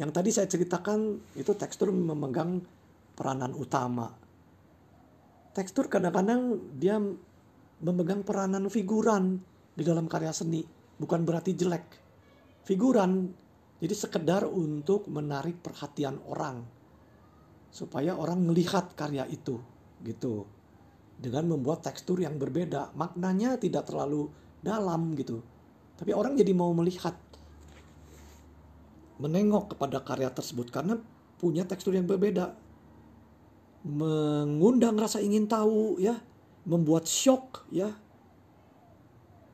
[0.01, 2.65] yang tadi saya ceritakan itu tekstur memegang
[3.13, 4.09] peranan utama.
[5.53, 6.97] Tekstur kadang-kadang dia
[7.85, 9.37] memegang peranan figuran
[9.77, 10.65] di dalam karya seni,
[10.97, 11.85] bukan berarti jelek.
[12.65, 13.29] Figuran
[13.77, 16.65] jadi sekedar untuk menarik perhatian orang
[17.69, 19.61] supaya orang melihat karya itu
[20.01, 20.49] gitu.
[21.21, 24.33] Dengan membuat tekstur yang berbeda, maknanya tidak terlalu
[24.65, 25.45] dalam gitu.
[26.01, 27.13] Tapi orang jadi mau melihat
[29.21, 30.97] menengok kepada karya tersebut karena
[31.37, 32.57] punya tekstur yang berbeda.
[33.85, 36.17] Mengundang rasa ingin tahu ya,
[36.65, 37.93] membuat shock ya.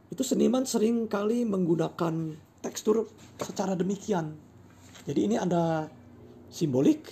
[0.06, 3.10] Itu seniman sering kali menggunakan tekstur
[3.42, 4.38] secara demikian.
[5.06, 5.86] Jadi ini ada
[6.50, 7.10] simbolik,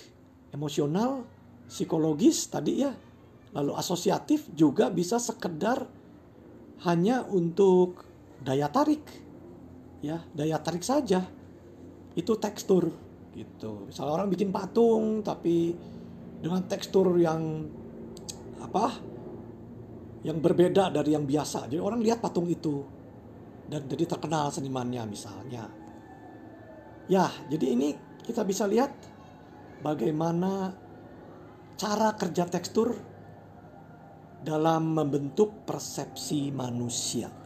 [0.55, 1.27] emosional,
[1.67, 2.91] psikologis tadi ya.
[3.55, 5.87] Lalu asosiatif juga bisa sekedar
[6.83, 8.03] hanya untuk
[8.43, 9.03] daya tarik.
[10.03, 11.23] Ya, daya tarik saja
[12.15, 12.89] itu tekstur
[13.35, 13.91] gitu.
[13.91, 15.75] Misalnya orang bikin patung tapi
[16.39, 17.67] dengan tekstur yang
[18.63, 18.95] apa?
[20.25, 21.69] Yang berbeda dari yang biasa.
[21.69, 22.81] Jadi orang lihat patung itu
[23.69, 25.69] dan jadi terkenal senimannya misalnya.
[27.05, 27.93] Ya, jadi ini
[28.25, 28.89] kita bisa lihat
[29.85, 30.73] bagaimana
[31.77, 32.97] cara kerja tekstur
[34.41, 37.44] dalam membentuk persepsi manusia.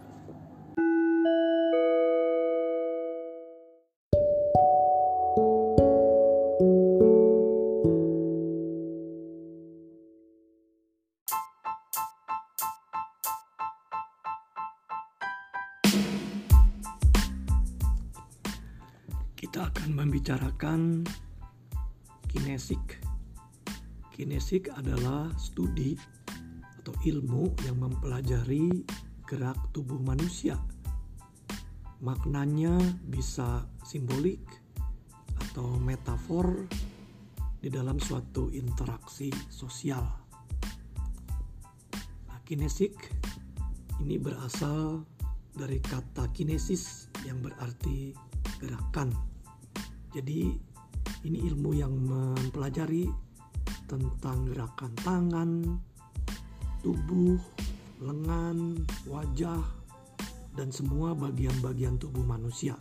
[20.30, 21.10] Membicarakan
[22.30, 23.02] kinesik.
[24.14, 25.98] Kinesik adalah studi
[26.78, 28.86] atau ilmu yang mempelajari
[29.26, 30.54] gerak tubuh manusia.
[32.06, 32.78] Maknanya
[33.10, 34.46] bisa simbolik
[35.50, 36.70] atau metafor
[37.58, 40.06] di dalam suatu interaksi sosial.
[42.30, 42.94] Nah, kinesik
[43.98, 45.10] ini berasal
[45.58, 48.14] dari kata kinesis yang berarti
[48.62, 49.29] gerakan
[50.10, 50.58] jadi
[51.26, 53.06] ini ilmu yang mempelajari
[53.86, 55.50] tentang gerakan tangan,
[56.82, 57.38] tubuh,
[58.02, 59.62] lengan, wajah,
[60.58, 62.74] dan semua bagian-bagian tubuh manusia.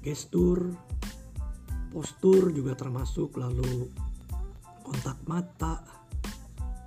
[0.00, 0.72] Gestur,
[1.92, 3.92] postur juga termasuk lalu
[4.80, 5.84] kontak mata,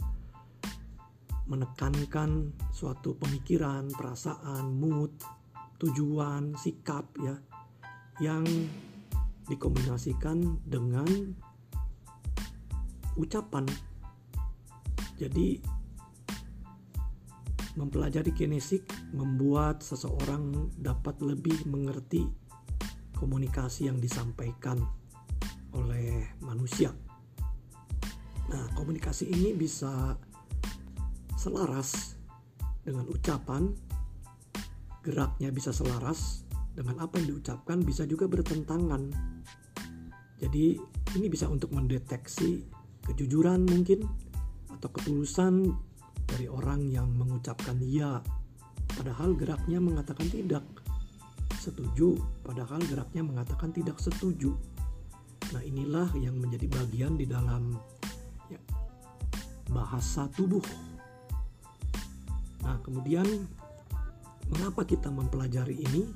[1.51, 5.11] menekankan suatu pemikiran, perasaan, mood,
[5.75, 7.35] tujuan, sikap ya
[8.23, 8.47] yang
[9.49, 11.09] dikombinasikan dengan
[13.17, 13.65] ucapan.
[15.19, 15.59] Jadi
[17.75, 22.27] mempelajari kinesik membuat seseorang dapat lebih mengerti
[23.19, 24.79] komunikasi yang disampaikan
[25.75, 26.95] oleh manusia.
[28.49, 30.17] Nah, komunikasi ini bisa
[31.37, 32.17] selaras
[32.81, 33.69] dengan ucapan,
[35.05, 39.11] geraknya bisa selaras dengan apa yang diucapkan, bisa juga bertentangan
[40.39, 40.79] jadi
[41.19, 42.63] ini bisa untuk mendeteksi
[43.03, 44.07] kejujuran mungkin
[44.71, 45.75] atau ketulusan
[46.23, 48.23] dari orang yang mengucapkan iya.
[48.89, 50.63] Padahal geraknya mengatakan tidak
[51.59, 54.55] setuju padahal geraknya mengatakan tidak setuju.
[55.51, 57.75] Nah inilah yang menjadi bagian di dalam
[58.47, 58.61] ya,
[59.67, 60.63] bahasa tubuh.
[62.63, 63.27] Nah kemudian
[64.47, 66.07] mengapa kita mempelajari ini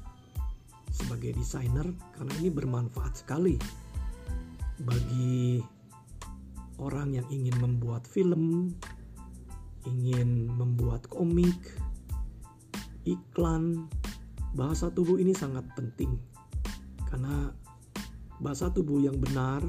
[0.94, 1.92] sebagai desainer?
[2.16, 3.83] Karena ini bermanfaat sekali
[4.84, 5.64] bagi
[6.80, 8.76] orang yang ingin membuat film,
[9.88, 11.58] ingin membuat komik,
[13.08, 13.88] iklan,
[14.54, 16.14] bahasa tubuh ini sangat penting
[17.10, 17.50] karena
[18.42, 19.62] bahasa tubuh yang benar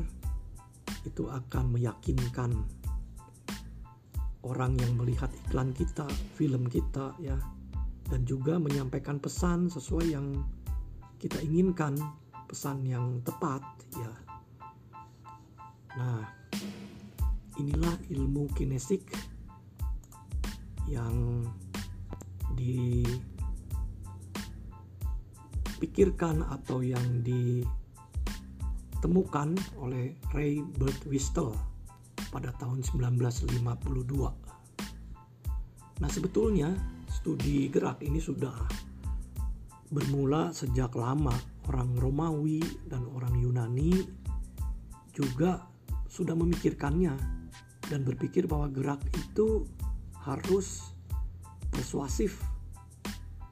[1.04, 2.52] itu akan meyakinkan
[4.44, 6.04] orang yang melihat iklan kita,
[6.36, 7.36] film kita ya
[8.12, 10.44] dan juga menyampaikan pesan sesuai yang
[11.16, 11.96] kita inginkan,
[12.48, 13.64] pesan yang tepat
[13.96, 14.23] ya.
[15.94, 16.26] Nah,
[17.54, 19.14] inilah ilmu kinesik
[20.90, 21.46] yang
[25.78, 31.54] dipikirkan atau yang ditemukan oleh Ray Birdwhistell
[32.34, 33.62] pada tahun 1952.
[36.02, 36.74] Nah, sebetulnya
[37.06, 38.66] studi gerak ini sudah
[39.94, 41.38] bermula sejak lama.
[41.70, 44.04] Orang Romawi dan orang Yunani
[45.14, 45.73] juga
[46.14, 47.14] sudah memikirkannya
[47.90, 49.66] dan berpikir bahwa gerak itu
[50.22, 50.94] harus
[51.74, 52.38] persuasif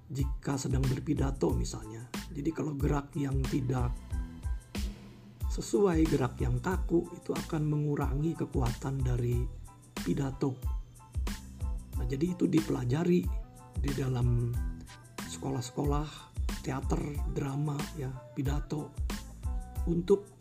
[0.07, 2.07] jika sedang berpidato misalnya.
[2.31, 3.91] Jadi kalau gerak yang tidak
[5.51, 9.43] sesuai gerak yang kaku itu akan mengurangi kekuatan dari
[9.93, 10.57] pidato.
[11.99, 13.21] Nah, jadi itu dipelajari
[13.77, 14.55] di dalam
[15.29, 16.09] sekolah-sekolah
[16.65, 17.03] teater,
[17.35, 18.95] drama, ya, pidato
[19.91, 20.39] untuk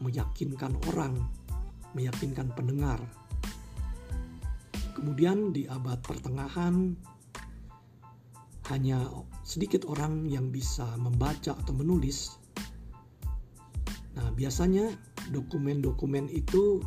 [0.00, 1.12] meyakinkan orang,
[1.94, 3.00] meyakinkan pendengar
[4.94, 6.94] Kemudian di abad pertengahan
[8.70, 9.02] hanya
[9.42, 12.38] sedikit orang yang bisa membaca atau menulis.
[14.14, 14.94] Nah, biasanya
[15.34, 16.78] dokumen-dokumen itu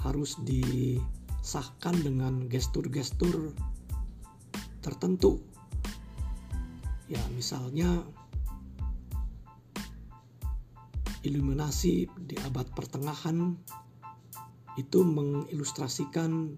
[0.00, 3.52] harus disahkan dengan gestur-gestur
[4.80, 5.44] tertentu.
[7.12, 8.02] Ya, misalnya
[11.26, 13.56] iluminasi di abad pertengahan
[14.78, 16.54] itu mengilustrasikan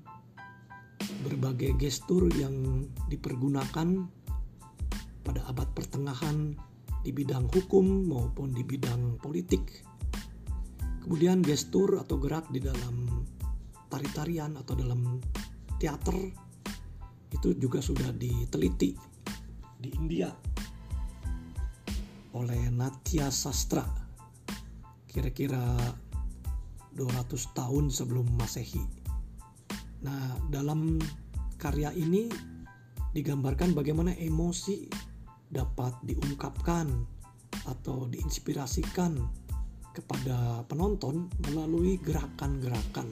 [1.25, 4.05] berbagai gestur yang dipergunakan
[5.25, 6.53] pada abad pertengahan
[7.01, 9.85] di bidang hukum maupun di bidang politik.
[11.01, 13.25] Kemudian gestur atau gerak di dalam
[13.89, 15.17] tari-tarian atau dalam
[15.81, 16.17] teater
[17.33, 18.93] itu juga sudah diteliti
[19.81, 20.29] di India
[22.37, 24.00] oleh Natya Sastra
[25.11, 25.77] kira-kira
[26.95, 28.83] 200 tahun sebelum Masehi.
[30.07, 30.97] Nah, dalam
[31.61, 32.31] karya ini
[33.11, 34.87] digambarkan bagaimana emosi
[35.51, 36.87] dapat diungkapkan
[37.67, 39.19] atau diinspirasikan
[39.91, 43.11] kepada penonton melalui gerakan-gerakan.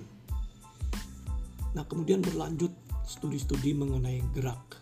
[1.74, 2.70] Nah, kemudian berlanjut
[3.04, 4.80] studi-studi mengenai gerak.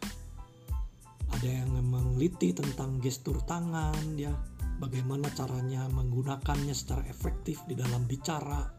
[1.33, 4.33] Ada yang meneliti tentang gestur tangan ya,
[4.77, 8.77] bagaimana caranya menggunakannya secara efektif di dalam bicara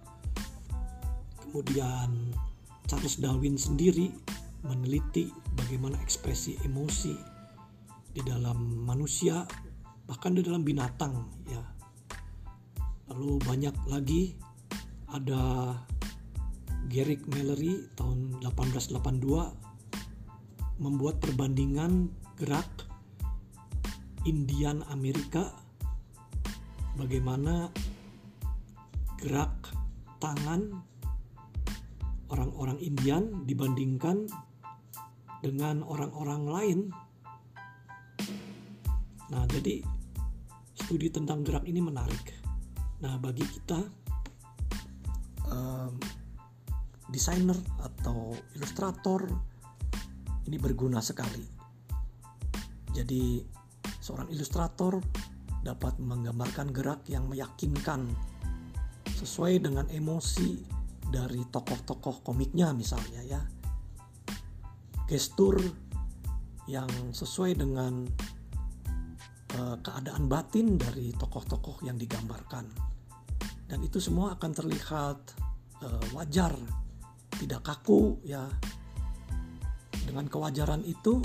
[1.47, 2.35] Kemudian
[2.91, 4.11] Charles Darwin sendiri
[4.67, 7.15] meneliti bagaimana ekspresi emosi
[8.11, 9.47] di dalam manusia
[10.03, 11.63] bahkan di dalam binatang ya.
[13.07, 14.35] Lalu banyak lagi
[15.07, 15.71] ada
[16.91, 22.67] Garrick Mallory tahun 1882 membuat perbandingan gerak
[24.27, 25.55] Indian Amerika
[26.97, 27.69] bagaimana
[29.21, 29.53] gerak
[30.17, 30.81] tangan
[32.33, 34.27] orang-orang Indian dibandingkan
[35.39, 36.79] dengan orang-orang lain.
[39.29, 39.83] Nah, jadi
[40.73, 42.33] studi tentang gerak ini menarik.
[43.03, 43.79] Nah, bagi kita
[45.53, 45.93] um,
[47.13, 49.29] desainer atau ilustrator
[50.49, 51.43] ini berguna sekali.
[52.95, 53.43] Jadi,
[54.01, 54.97] seorang ilustrator
[55.67, 58.07] dapat menggambarkan gerak yang meyakinkan
[59.19, 60.63] sesuai dengan emosi
[61.11, 63.41] dari tokoh-tokoh komiknya misalnya ya.
[65.07, 65.59] Gestur
[66.71, 68.07] yang sesuai dengan
[69.59, 72.67] uh, keadaan batin dari tokoh-tokoh yang digambarkan.
[73.67, 75.19] Dan itu semua akan terlihat
[75.83, 76.55] uh, wajar
[77.43, 78.47] tidak kaku ya.
[80.07, 81.19] Dengan kewajaran itu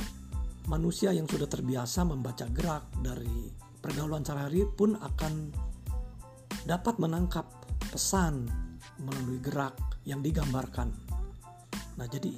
[0.66, 5.51] manusia yang sudah terbiasa membaca gerak dari pergaulan sehari-hari pun akan
[6.64, 7.45] dapat menangkap
[7.91, 8.47] pesan
[9.03, 9.74] melalui gerak
[10.07, 10.95] yang digambarkan.
[11.99, 12.33] Nah, jadi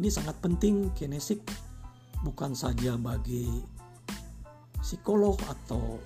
[0.00, 1.44] ini sangat penting kinesik
[2.24, 3.46] bukan saja bagi
[4.80, 6.00] psikolog atau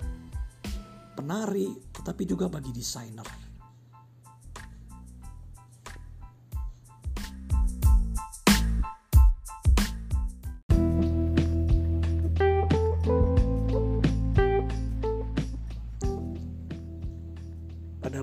[1.15, 3.50] penari, tetapi juga bagi desainer.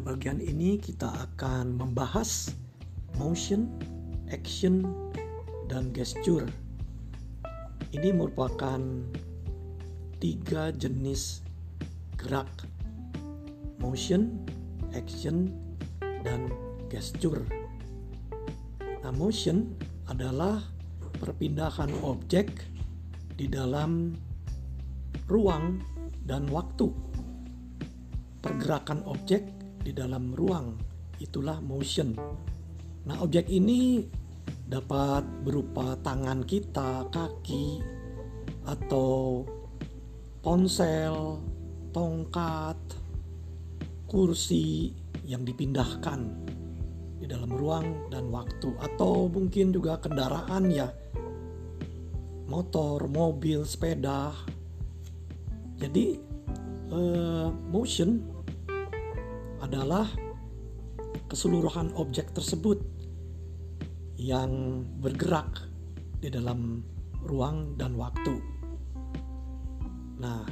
[0.08, 2.56] Bagian ini kita akan membahas
[3.20, 3.68] motion,
[4.32, 4.80] action,
[5.68, 6.48] dan gesture.
[7.92, 8.80] Ini merupakan
[10.16, 11.44] tiga jenis
[12.16, 12.48] gerak
[13.84, 14.48] motion,
[14.96, 15.52] action,
[16.24, 16.48] dan
[16.88, 17.44] gesture.
[19.04, 19.76] Nah, motion
[20.08, 20.56] adalah
[21.20, 22.48] perpindahan objek
[23.36, 24.16] di dalam
[25.28, 25.84] ruang
[26.24, 26.88] dan waktu.
[28.40, 30.74] Pergerakan objek di dalam ruang
[31.18, 32.14] itulah motion.
[33.08, 34.04] Nah, objek ini
[34.68, 37.80] dapat berupa tangan kita, kaki,
[38.68, 39.42] atau
[40.44, 41.40] ponsel,
[41.90, 42.76] tongkat,
[44.08, 44.92] kursi
[45.24, 46.20] yang dipindahkan
[47.18, 50.88] di dalam ruang dan waktu atau mungkin juga kendaraan ya
[52.48, 54.32] motor, mobil, sepeda.
[55.76, 56.16] Jadi
[56.90, 58.24] uh, motion
[59.68, 60.08] adalah
[61.28, 62.80] keseluruhan objek tersebut
[64.16, 65.68] yang bergerak
[66.24, 66.80] di dalam
[67.20, 68.40] ruang dan waktu.
[70.18, 70.42] Nah,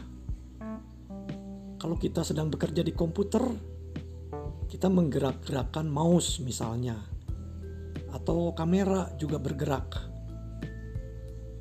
[1.81, 3.41] kalau kita sedang bekerja di komputer,
[4.69, 7.01] kita menggerak-gerakkan mouse misalnya,
[8.13, 9.97] atau kamera juga bergerak.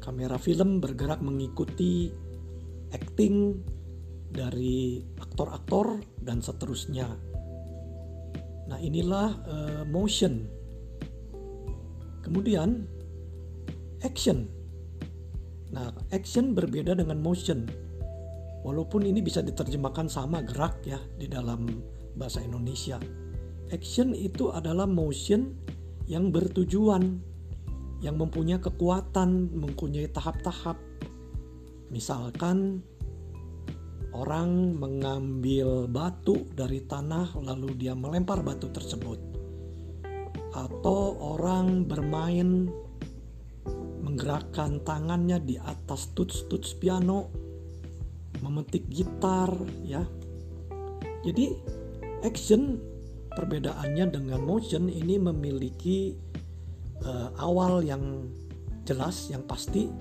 [0.03, 2.11] Kamera film bergerak mengikuti
[2.91, 3.57] acting
[4.29, 7.24] dari aktor-aktor dan seterusnya.
[8.65, 10.49] Nah, inilah uh, motion.
[12.25, 12.89] Kemudian
[14.01, 14.49] action.
[15.69, 17.69] Nah, action berbeda dengan motion
[18.65, 21.69] Walaupun ini bisa diterjemahkan sama gerak ya di dalam
[22.17, 22.97] bahasa Indonesia.
[23.69, 25.53] Action itu adalah motion
[26.09, 27.21] yang bertujuan,
[28.01, 30.81] yang mempunyai kekuatan, mempunyai tahap-tahap.
[31.93, 32.81] Misalkan
[34.15, 39.19] orang mengambil batu dari tanah lalu dia melempar batu tersebut.
[40.55, 42.71] Atau orang bermain
[43.99, 47.27] menggerakkan tangannya di atas tuts-tuts piano
[48.39, 49.51] memetik gitar
[49.83, 50.07] ya.
[51.27, 51.51] Jadi
[52.23, 52.79] action
[53.35, 56.15] perbedaannya dengan motion ini memiliki
[57.03, 58.31] uh, awal yang
[58.87, 59.91] jelas, yang pasti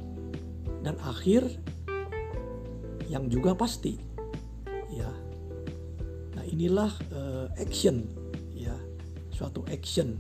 [0.84, 1.48] dan akhir
[3.14, 3.94] yang juga pasti.
[4.90, 5.10] Ya.
[6.34, 8.02] Nah, inilah uh, action
[8.50, 8.74] ya,
[9.30, 10.18] suatu action.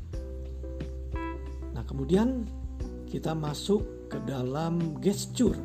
[1.74, 2.46] Nah, kemudian
[3.10, 5.58] kita masuk ke dalam gesture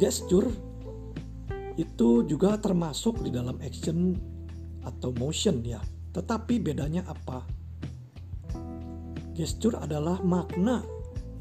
[0.00, 0.48] gesture
[1.76, 4.16] itu juga termasuk di dalam action
[4.80, 5.84] atau motion ya.
[6.16, 7.44] Tetapi bedanya apa?
[9.36, 10.80] Gesture adalah makna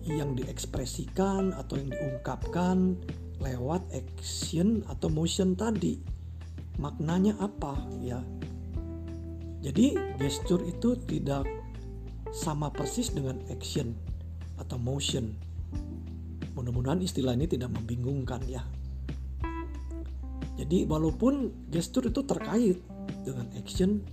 [0.04, 3.00] yang diekspresikan atau yang diungkapkan
[3.40, 6.00] lewat action atau motion tadi.
[6.80, 8.24] Maknanya apa ya?
[9.60, 11.44] Jadi gesture itu tidak
[12.32, 13.92] sama persis dengan action
[14.56, 15.36] atau motion
[16.60, 18.60] Mudah-mudahan istilah ini tidak membingungkan ya.
[20.60, 22.76] Jadi walaupun gestur itu terkait
[23.24, 24.04] dengan action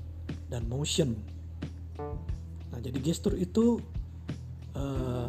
[0.46, 1.18] dan motion.
[2.70, 3.82] Nah, jadi gestur itu
[4.78, 5.26] uh,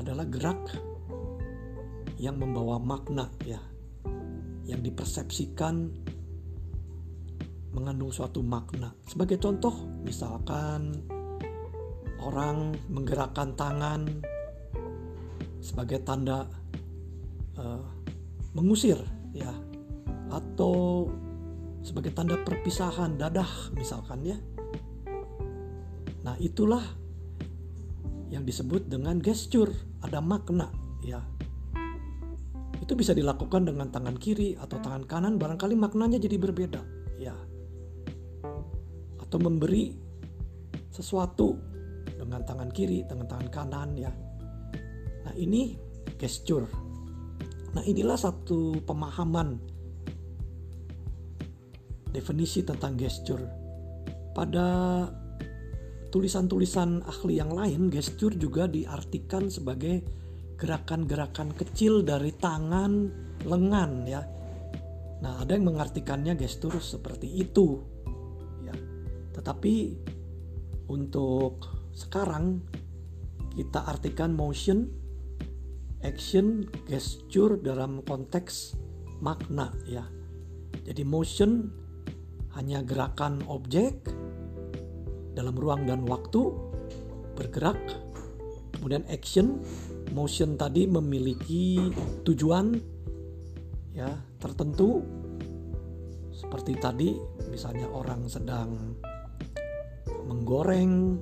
[0.00, 0.64] adalah gerak
[2.18, 3.58] yang membawa makna ya,
[4.64, 5.90] yang dipersepsikan
[7.74, 8.94] mengandung suatu makna.
[9.04, 9.74] Sebagai contoh,
[10.06, 10.94] misalkan
[12.22, 14.06] orang menggerakkan tangan
[15.58, 16.46] sebagai tanda
[17.58, 17.82] uh,
[18.54, 19.00] mengusir
[19.34, 19.50] ya
[20.30, 21.08] atau
[21.84, 24.38] sebagai tanda perpisahan dadah misalkan ya.
[26.24, 26.80] Nah, itulah
[28.32, 29.68] yang disebut dengan gesture,
[30.00, 30.72] ada makna
[31.04, 31.20] ya.
[32.82, 36.80] Itu bisa dilakukan dengan tangan kiri atau tangan kanan barangkali maknanya jadi berbeda
[37.20, 37.34] ya.
[39.20, 39.94] Atau memberi
[40.90, 41.58] sesuatu
[42.06, 44.12] dengan tangan kiri, dengan tangan kanan ya
[45.24, 45.74] Nah ini
[46.20, 46.68] gesture.
[47.74, 49.58] Nah inilah satu pemahaman
[52.12, 53.42] definisi tentang gesture.
[54.36, 55.08] Pada
[56.14, 60.04] tulisan-tulisan ahli yang lain, gesture juga diartikan sebagai
[60.54, 62.92] gerakan-gerakan kecil dari tangan,
[63.44, 64.22] lengan ya.
[65.24, 67.80] Nah, ada yang mengartikannya gestur seperti itu.
[68.62, 68.74] Ya.
[69.32, 69.74] Tetapi
[70.90, 71.64] untuk
[71.96, 72.60] sekarang
[73.54, 74.90] kita artikan motion,
[76.02, 78.76] action, gesture dalam konteks
[79.22, 80.04] makna ya.
[80.84, 81.70] Jadi motion
[82.58, 84.04] hanya gerakan objek
[85.34, 86.50] dalam ruang dan waktu
[87.34, 87.78] bergerak.
[88.76, 89.64] Kemudian action,
[90.14, 91.90] motion tadi memiliki
[92.22, 92.70] tujuan
[93.90, 95.02] ya tertentu.
[96.30, 97.10] Seperti tadi
[97.50, 98.94] misalnya orang sedang
[100.30, 101.18] menggoreng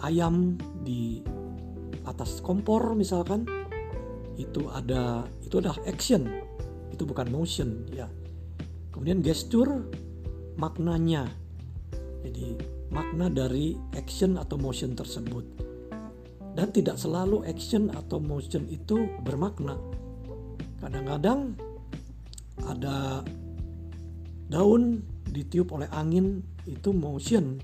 [0.00, 1.20] ayam di
[2.08, 3.44] atas kompor misalkan.
[4.40, 6.24] Itu ada itu adalah action.
[6.88, 8.08] Itu bukan motion ya.
[8.88, 9.84] Kemudian gesture
[10.56, 11.28] maknanya.
[12.24, 12.56] Jadi
[12.88, 15.69] makna dari action atau motion tersebut
[16.54, 19.78] dan tidak selalu action atau motion itu bermakna.
[20.82, 21.54] Kadang-kadang
[22.66, 23.22] ada
[24.50, 27.60] daun ditiup oleh angin itu motion.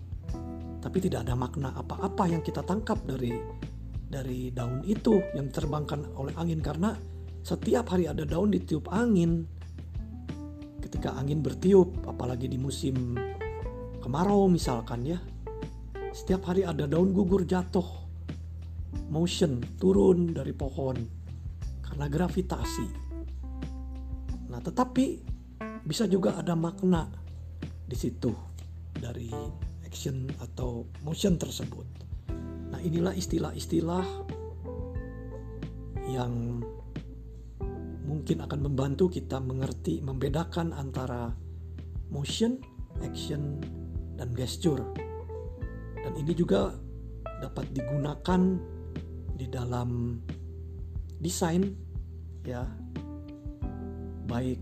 [0.79, 3.35] Tapi tidak ada makna apa-apa yang kita tangkap dari
[4.07, 6.63] dari daun itu yang terbangkan oleh angin.
[6.63, 6.95] Karena
[7.43, 9.43] setiap hari ada daun ditiup angin.
[10.79, 13.19] Ketika angin bertiup apalagi di musim
[13.99, 15.19] kemarau misalkan ya
[16.15, 18.06] setiap hari ada daun gugur jatuh
[19.11, 20.97] motion turun dari pohon
[21.85, 22.89] karena gravitasi
[24.51, 25.37] nah tetapi
[25.87, 27.07] bisa juga ada makna
[27.87, 28.35] di situ
[28.99, 29.31] dari
[29.97, 31.87] action atau motion tersebut.
[32.69, 34.05] Nah, inilah istilah-istilah
[36.11, 36.61] yang
[38.05, 41.31] mungkin akan membantu kita mengerti membedakan antara
[42.11, 42.59] motion,
[43.01, 43.63] action,
[44.19, 44.83] dan gesture.
[45.97, 46.75] Dan ini juga
[47.41, 48.41] dapat digunakan
[49.37, 50.17] di dalam
[51.21, 51.63] desain
[52.43, 52.65] ya
[54.27, 54.59] baik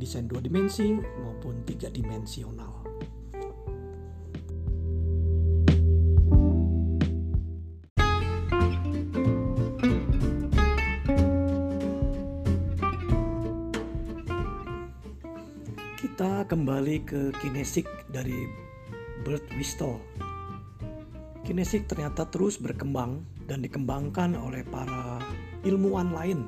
[0.00, 2.78] desain dua dimensi maupun tiga dimensional.
[16.48, 18.48] kembali ke kinesik dari
[19.20, 20.00] Bert Wistel.
[21.48, 25.16] Kinesik ternyata terus berkembang dan dikembangkan oleh para
[25.64, 26.44] ilmuwan lain.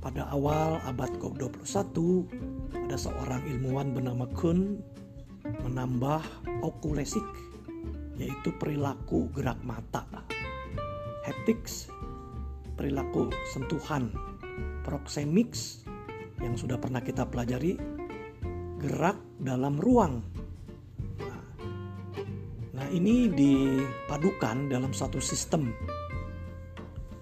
[0.00, 1.92] Pada awal abad ke-21,
[2.72, 4.80] ada seorang ilmuwan bernama Kuhn
[5.60, 6.24] menambah
[6.64, 7.20] okulesik,
[8.16, 10.08] yaitu perilaku gerak mata.
[11.28, 11.92] Haptics,
[12.80, 14.08] perilaku sentuhan.
[14.88, 15.84] Proxemics,
[16.40, 17.76] yang sudah pernah kita pelajari
[18.80, 20.33] gerak dalam ruang.
[22.94, 25.74] Ini dipadukan dalam satu sistem.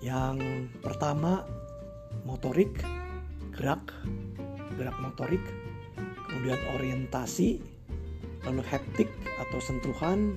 [0.04, 1.48] Yang pertama
[2.28, 2.84] motorik,
[3.56, 3.80] gerak,
[4.76, 5.40] gerak motorik,
[6.28, 7.64] kemudian orientasi,
[8.44, 9.08] lalu haptik
[9.40, 10.36] atau sentuhan,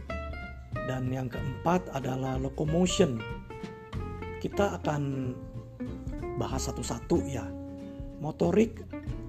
[0.87, 3.19] dan yang keempat adalah locomotion.
[4.39, 5.35] Kita akan
[6.39, 7.43] bahas satu-satu ya.
[8.23, 8.79] Motorik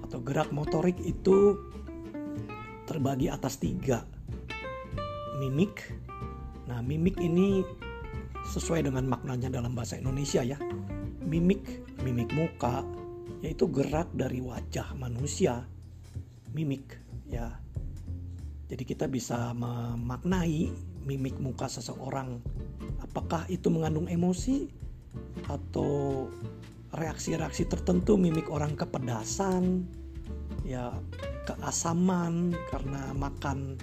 [0.07, 1.59] atau gerak motorik itu
[2.87, 4.07] terbagi atas tiga
[5.37, 5.93] mimik.
[6.67, 7.63] Nah, mimik ini
[8.51, 10.57] sesuai dengan maknanya dalam bahasa Indonesia ya.
[11.23, 12.83] Mimik, mimik muka,
[13.45, 15.63] yaitu gerak dari wajah manusia.
[16.51, 16.97] Mimik
[17.29, 17.53] ya.
[18.67, 20.67] Jadi kita bisa memaknai
[21.07, 22.43] mimik muka seseorang.
[22.99, 24.67] Apakah itu mengandung emosi
[25.47, 26.27] atau
[26.91, 29.87] reaksi-reaksi tertentu mimik orang kepedasan
[30.67, 30.91] ya
[31.47, 33.79] keasaman karena makan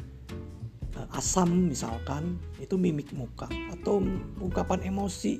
[1.14, 4.02] asam misalkan itu mimik muka atau
[4.42, 5.38] ungkapan emosi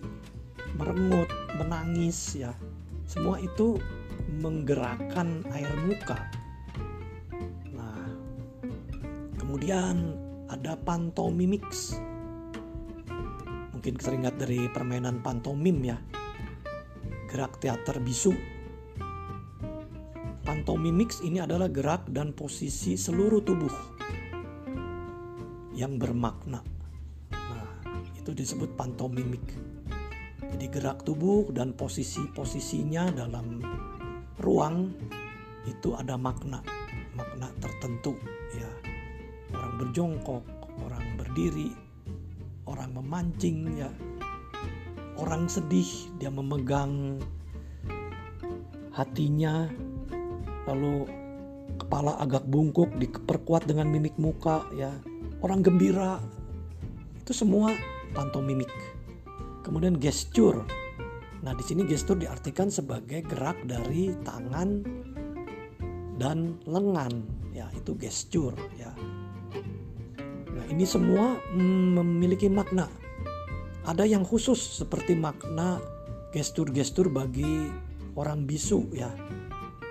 [0.79, 1.27] merengut
[1.59, 2.55] menangis ya.
[3.05, 3.79] Semua itu
[4.39, 6.19] menggerakkan air muka.
[7.75, 8.07] Nah
[9.39, 10.15] kemudian
[10.47, 11.99] ada pantomimics.
[13.75, 15.99] Mungkin sering lihat dari permainan pantomim ya.
[17.29, 18.33] Gerak teater bisu.
[20.47, 23.95] Pantomimics ini adalah gerak dan posisi seluruh tubuh
[25.85, 26.65] yang bermakna.
[27.29, 27.69] Nah,
[28.17, 29.45] itu disebut pantomimik.
[30.41, 33.61] Jadi gerak tubuh dan posisi-posisinya dalam
[34.41, 34.97] ruang
[35.69, 36.65] itu ada makna,
[37.13, 38.17] makna tertentu
[38.57, 38.71] ya.
[39.53, 40.45] Orang berjongkok,
[40.89, 41.69] orang berdiri,
[42.65, 43.93] orang memancing ya.
[45.21, 47.21] Orang sedih, dia memegang
[48.97, 49.69] hatinya
[50.65, 51.05] lalu
[51.77, 54.95] kepala agak bungkuk diperkuat dengan mimik muka ya
[55.41, 56.21] orang gembira.
[57.25, 57.73] Itu semua
[58.15, 58.71] pantomimik
[59.65, 60.61] kemudian gesture
[61.45, 64.81] nah di sini gesture diartikan sebagai gerak dari tangan
[66.17, 67.21] dan lengan.
[67.53, 68.89] Ya itu gesture ya.
[70.49, 72.89] Nah ini semua mm, memiliki makna.
[73.85, 75.85] Ada yang khusus seperti makna
[76.33, 77.69] gestur-gestur bagi
[78.17, 79.13] orang bisu ya.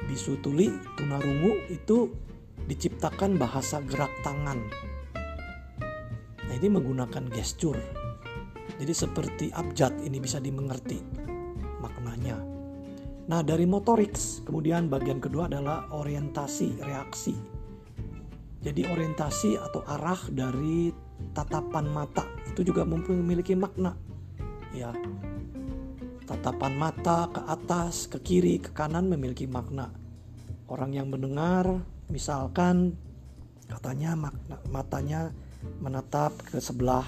[0.10, 2.10] Bisu tuli tunarungu itu
[2.66, 4.58] diciptakan bahasa gerak tangan
[6.54, 7.74] nah ini menggunakan gestur.
[8.78, 11.02] Jadi seperti abjad ini bisa dimengerti
[11.82, 12.38] maknanya.
[13.26, 14.14] Nah dari motorik
[14.46, 17.34] kemudian bagian kedua adalah orientasi reaksi.
[18.62, 20.94] Jadi orientasi atau arah dari
[21.34, 23.98] tatapan mata itu juga memiliki makna
[24.78, 24.94] ya.
[26.30, 29.90] Tatapan mata ke atas, ke kiri, ke kanan memiliki makna.
[30.70, 31.82] Orang yang mendengar,
[32.14, 32.94] misalkan
[33.66, 35.34] katanya makna, matanya
[35.84, 37.06] menatap ke sebelah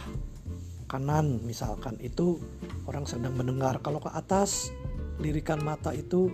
[0.86, 2.38] kanan, misalkan itu
[2.86, 3.82] orang sedang mendengar.
[3.82, 4.70] Kalau ke atas,
[5.20, 6.30] lirikan mata itu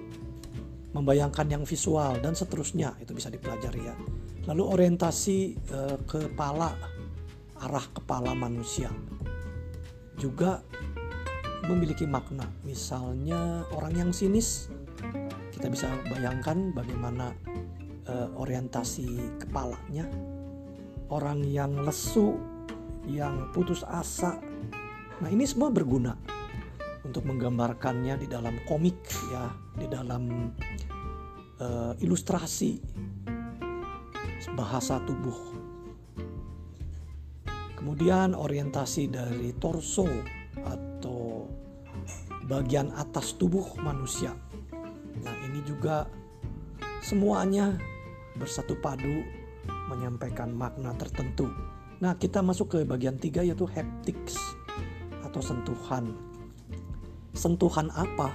[0.91, 3.95] membayangkan yang visual dan seterusnya itu bisa dipelajari ya.
[4.49, 6.75] Lalu orientasi eh, kepala,
[7.61, 8.89] arah kepala manusia
[10.19, 10.61] juga
[11.65, 12.45] memiliki makna.
[12.65, 14.69] Misalnya orang yang sinis,
[15.53, 17.33] kita bisa bayangkan bagaimana
[18.09, 20.09] uh, orientasi kepalanya.
[21.11, 22.39] Orang yang lesu,
[23.03, 24.39] yang putus asa.
[25.19, 26.15] Nah, ini semua berguna
[27.03, 30.55] untuk menggambarkannya di dalam komik ya, di dalam
[31.59, 32.79] uh, ilustrasi
[34.55, 35.59] bahasa tubuh.
[37.75, 40.07] Kemudian orientasi dari torso
[42.51, 44.35] bagian atas tubuh manusia.
[45.23, 46.03] Nah, ini juga
[46.99, 47.79] semuanya
[48.35, 49.23] bersatu padu
[49.91, 51.51] menyampaikan makna tertentu.
[51.99, 54.39] Nah, kita masuk ke bagian tiga yaitu haptics
[55.27, 56.15] atau sentuhan.
[57.35, 58.31] Sentuhan apa?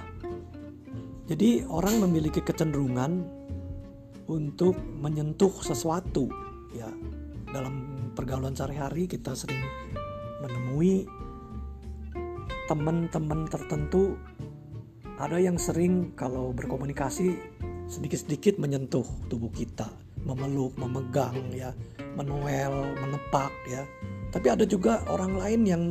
[1.27, 3.25] Jadi orang memiliki kecenderungan
[4.31, 6.31] untuk menyentuh sesuatu
[6.71, 6.87] ya.
[7.47, 9.59] Dalam pergaulan sehari-hari kita sering
[10.43, 11.07] menemui
[12.67, 14.19] teman-teman tertentu
[15.17, 17.39] ada yang sering kalau berkomunikasi
[17.87, 19.87] sedikit-sedikit menyentuh tubuh kita,
[20.23, 21.75] memeluk, memegang ya,
[22.15, 23.83] menuel, menepak ya.
[24.33, 25.83] Tapi ada juga orang lain yang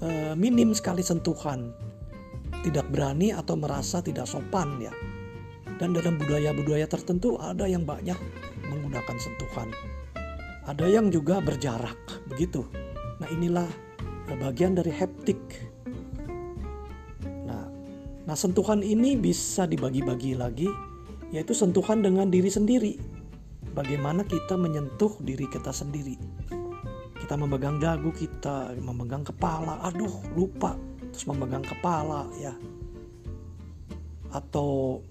[0.00, 1.72] e, minim sekali sentuhan,
[2.66, 4.92] tidak berani atau merasa tidak sopan ya.
[5.76, 8.16] Dan dalam budaya-budaya tertentu ada yang banyak
[8.66, 9.68] menggunakan sentuhan.
[10.66, 11.98] Ada yang juga berjarak,
[12.32, 12.64] begitu.
[13.22, 13.68] Nah, inilah
[14.40, 15.38] bagian dari haptik
[18.26, 20.66] Nah, sentuhan ini bisa dibagi-bagi lagi,
[21.30, 22.98] yaitu sentuhan dengan diri sendiri.
[23.76, 26.16] Bagaimana kita menyentuh diri kita sendiri.
[27.20, 30.80] Kita memegang dagu kita, memegang kepala, aduh lupa,
[31.12, 32.56] terus memegang kepala ya.
[34.32, 35.04] Atau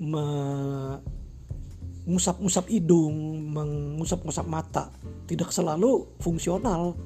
[0.00, 4.88] mengusap-usap hidung, mengusap-usap mata.
[5.28, 6.96] Tidak selalu fungsional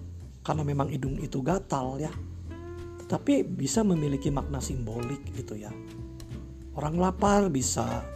[0.47, 2.15] karena memang hidung itu gatal ya
[3.11, 5.75] tapi bisa memiliki makna simbolik gitu ya.
[6.79, 8.07] Orang lapar bisa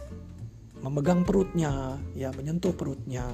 [0.85, 3.25] memegang perutnya, ya menyentuh perutnya.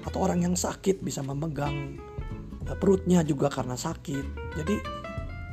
[0.00, 2.00] Atau orang yang sakit bisa memegang
[2.64, 4.56] eh, perutnya juga karena sakit.
[4.56, 4.76] Jadi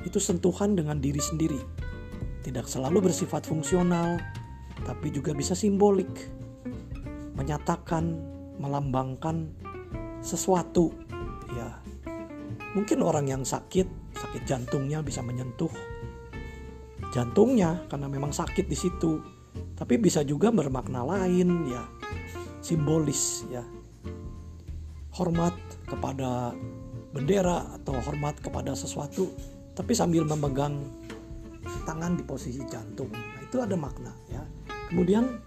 [0.07, 1.60] itu sentuhan dengan diri sendiri.
[2.41, 4.15] Tidak selalu bersifat fungsional,
[4.88, 6.31] tapi juga bisa simbolik.
[7.35, 8.15] Menyatakan,
[8.56, 9.52] melambangkan
[10.23, 10.95] sesuatu
[11.52, 11.76] ya.
[12.72, 15.72] Mungkin orang yang sakit sakit jantungnya bisa menyentuh
[17.11, 19.19] jantungnya karena memang sakit di situ
[19.76, 21.84] tapi bisa juga bermakna lain ya.
[22.61, 23.65] Simbolis ya.
[25.18, 25.57] Hormat
[25.90, 26.53] kepada
[27.11, 29.34] bendera atau hormat kepada sesuatu
[29.73, 30.80] tapi sambil memegang
[31.84, 33.10] tangan di posisi jantung.
[33.11, 34.45] Nah, itu ada makna ya.
[34.88, 35.41] Kemudian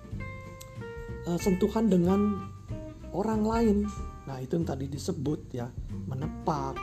[1.31, 2.51] uh, sentuhan dengan
[3.15, 3.79] orang lain.
[4.25, 5.71] Nah itu yang tadi disebut ya.
[6.11, 6.75] Menepak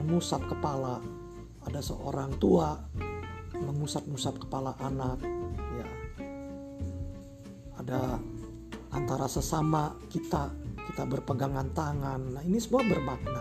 [0.00, 0.98] mengusap kepala.
[1.60, 2.74] Ada seorang tua
[3.60, 5.20] mengusap-usap kepala anak
[5.76, 5.89] ya
[7.80, 8.20] ada
[8.92, 10.52] antara sesama kita
[10.90, 13.40] kita berpegangan tangan nah ini semua bermakna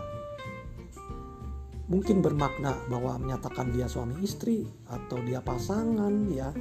[1.89, 6.53] mungkin bermakna bahwa menyatakan dia suami istri atau dia pasangan ya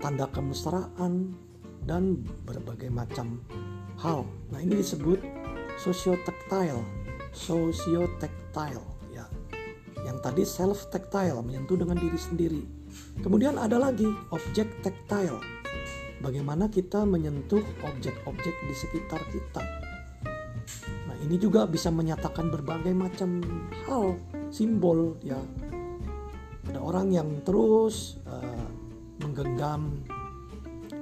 [0.00, 1.36] tanda kemesraan
[1.86, 3.38] dan berbagai macam
[4.00, 5.20] hal nah ini disebut
[5.78, 6.82] socio-tactile
[7.30, 8.92] socio-tactile
[10.02, 12.62] yang tadi self tactile menyentuh dengan diri sendiri.
[13.22, 15.61] Kemudian ada lagi objek tactile.
[16.22, 19.62] Bagaimana kita menyentuh objek-objek di sekitar kita.
[21.10, 23.42] Nah, ini juga bisa menyatakan berbagai macam
[23.90, 24.14] hal,
[24.46, 25.42] simbol ya.
[26.70, 28.70] Ada orang yang terus uh,
[29.18, 29.98] menggenggam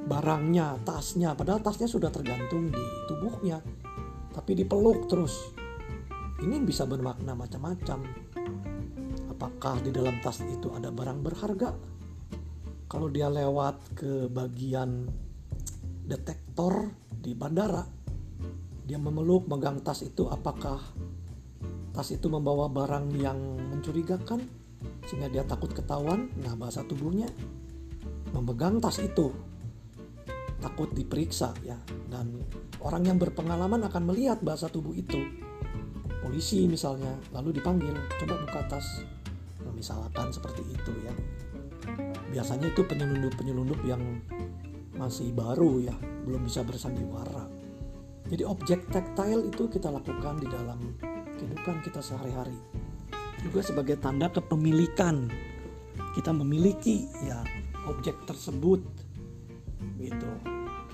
[0.09, 3.60] barangnya, tasnya, padahal tasnya sudah tergantung di tubuhnya,
[4.32, 5.52] tapi dipeluk terus.
[6.40, 8.01] Ini bisa bermakna macam-macam.
[9.28, 11.89] Apakah di dalam tas itu ada barang berharga?
[12.90, 15.06] Kalau dia lewat ke bagian
[16.02, 17.86] detektor di bandara,
[18.82, 20.82] dia memeluk megang tas itu, apakah
[21.94, 23.38] tas itu membawa barang yang
[23.70, 24.42] mencurigakan
[25.06, 26.34] sehingga dia takut ketahuan?
[26.42, 27.30] Nah, bahasa tubuhnya
[28.34, 29.30] memegang tas itu.
[30.58, 31.78] Takut diperiksa ya.
[32.10, 32.42] Dan
[32.82, 35.30] orang yang berpengalaman akan melihat bahasa tubuh itu.
[36.26, 39.06] Polisi misalnya lalu dipanggil coba buka tas.
[39.62, 41.14] Nah, seperti itu ya
[42.31, 44.23] biasanya itu penyelundup-penyelundup yang
[44.94, 45.94] masih baru ya
[46.24, 47.51] belum bisa bersandiwara.
[48.31, 50.78] Jadi objek tactile itu kita lakukan di dalam
[51.35, 52.55] kehidupan kita sehari-hari.
[53.43, 55.27] Juga sebagai tanda kepemilikan.
[56.15, 57.43] Kita memiliki ya
[57.90, 58.78] objek tersebut.
[59.98, 60.31] Gitu.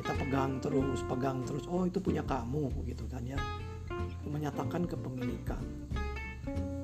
[0.01, 1.69] Kita pegang terus pegang terus.
[1.69, 3.37] Oh itu punya kamu gitu kan ya.
[4.25, 5.61] Menyatakan kepemilikan.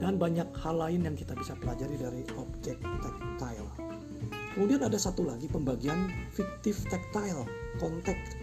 [0.03, 3.92] Dan banyak hal lain yang kita bisa pelajari dari objek tactile
[4.55, 7.49] kemudian ada satu lagi pembagian fiktif tactile
[7.81, 8.37] contact.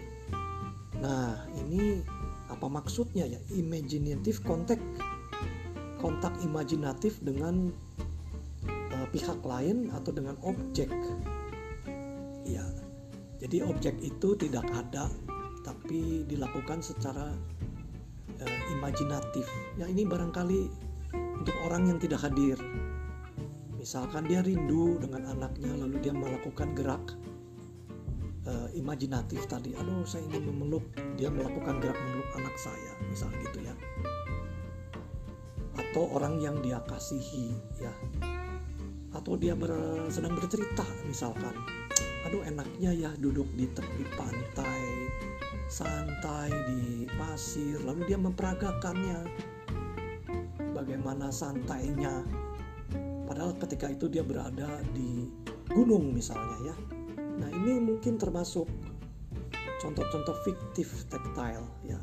[0.98, 2.02] Nah ini
[2.50, 3.40] apa maksudnya ya?
[3.54, 4.82] Imaginative contact.
[6.00, 7.68] Kontak imajinatif dengan
[8.68, 10.88] uh, pihak lain atau dengan objek.
[12.44, 12.64] Ya
[13.40, 15.08] jadi objek itu tidak ada
[15.60, 17.32] tapi dilakukan secara
[18.40, 19.44] uh, imajinatif.
[19.76, 20.60] Ya ini barangkali
[21.40, 22.56] untuk orang yang tidak hadir.
[23.80, 27.00] Misalkan dia rindu dengan anaknya lalu dia melakukan gerak
[28.44, 29.72] uh, imajinatif tadi.
[29.72, 30.84] Aduh saya ingin memeluk,
[31.16, 33.72] dia melakukan gerak memeluk anak saya, misal gitu ya.
[35.80, 37.92] Atau orang yang dia kasihi ya.
[39.16, 39.72] Atau dia ber,
[40.12, 41.56] sedang bercerita misalkan
[42.30, 44.86] aduh enaknya ya duduk di tepi pantai
[45.66, 49.26] santai di pasir lalu dia memperagakannya
[50.70, 52.22] bagaimana santainya
[53.30, 55.30] padahal ketika itu dia berada di
[55.70, 56.76] gunung misalnya ya.
[57.38, 58.66] Nah ini mungkin termasuk
[59.78, 62.02] contoh-contoh fiktif tactile ya.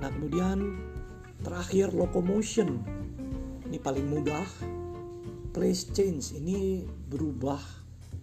[0.00, 0.80] Nah kemudian
[1.44, 2.80] terakhir locomotion.
[3.68, 4.48] Ini paling mudah.
[5.52, 6.32] Place change.
[6.40, 7.60] Ini berubah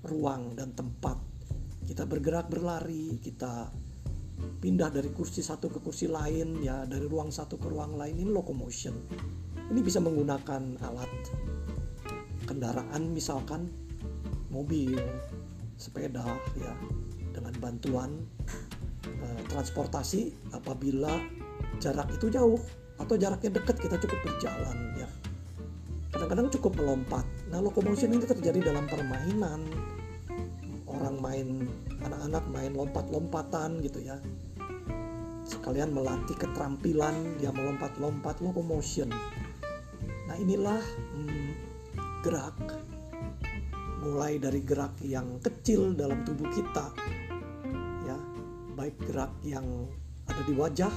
[0.10, 1.22] ruang dan tempat.
[1.86, 3.69] Kita bergerak berlari, kita
[4.57, 8.26] pindah dari kursi satu ke kursi lain ya dari ruang satu ke ruang lain.
[8.26, 8.98] Ini locomotion.
[9.69, 11.11] Ini bisa menggunakan alat
[12.45, 13.69] kendaraan misalkan
[14.51, 14.97] mobil,
[15.76, 16.26] sepeda
[16.59, 16.73] ya
[17.31, 18.09] dengan bantuan
[19.07, 21.18] eh, transportasi apabila
[21.80, 22.59] jarak itu jauh
[22.99, 25.09] atau jaraknya dekat kita cukup berjalan ya
[26.22, 27.26] kadang-kadang cukup melompat.
[27.49, 29.65] Nah, locomotion ini terjadi dalam permainan.
[30.85, 31.65] Orang main,
[32.03, 34.22] anak-anak main lompat-lompatan gitu ya.
[35.47, 39.09] Sekalian melatih keterampilan dia melompat-lompat locomotion.
[40.30, 40.77] Nah, inilah
[42.22, 42.57] gerak
[44.02, 46.89] mulai dari gerak yang kecil dalam tubuh kita
[48.06, 48.18] ya,
[48.73, 49.65] baik gerak yang
[50.26, 50.93] ada di wajah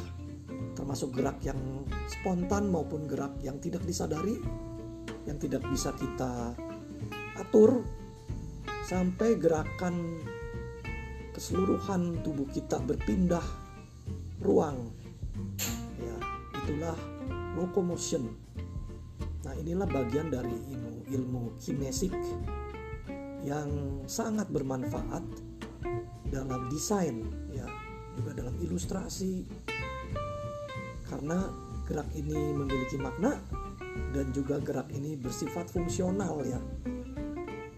[0.73, 4.41] termasuk gerak yang spontan maupun gerak yang tidak disadari
[5.25, 6.53] yang tidak bisa kita
[7.41, 7.85] atur
[8.85, 10.21] sampai gerakan
[11.35, 13.43] keseluruhan tubuh kita berpindah
[14.45, 14.93] ruang.
[15.99, 16.17] Ya
[16.63, 16.99] itulah
[17.59, 18.37] locomotion
[19.45, 22.17] nah inilah bagian dari ilmu ilmu kinesik
[23.45, 25.21] yang sangat bermanfaat
[26.33, 27.69] dalam desain ya
[28.17, 29.45] juga dalam ilustrasi
[31.13, 31.45] karena
[31.85, 33.37] gerak ini memiliki makna
[34.17, 36.59] dan juga gerak ini bersifat fungsional ya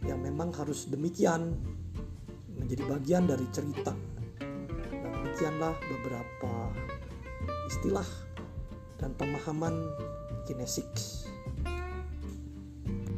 [0.06, 1.58] yang memang harus demikian
[2.54, 3.92] menjadi bagian dari cerita
[4.38, 6.52] dan demikianlah beberapa
[7.66, 8.06] istilah
[8.96, 9.74] dan pemahaman
[10.46, 10.86] kinesik.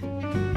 [0.01, 0.48] Bye.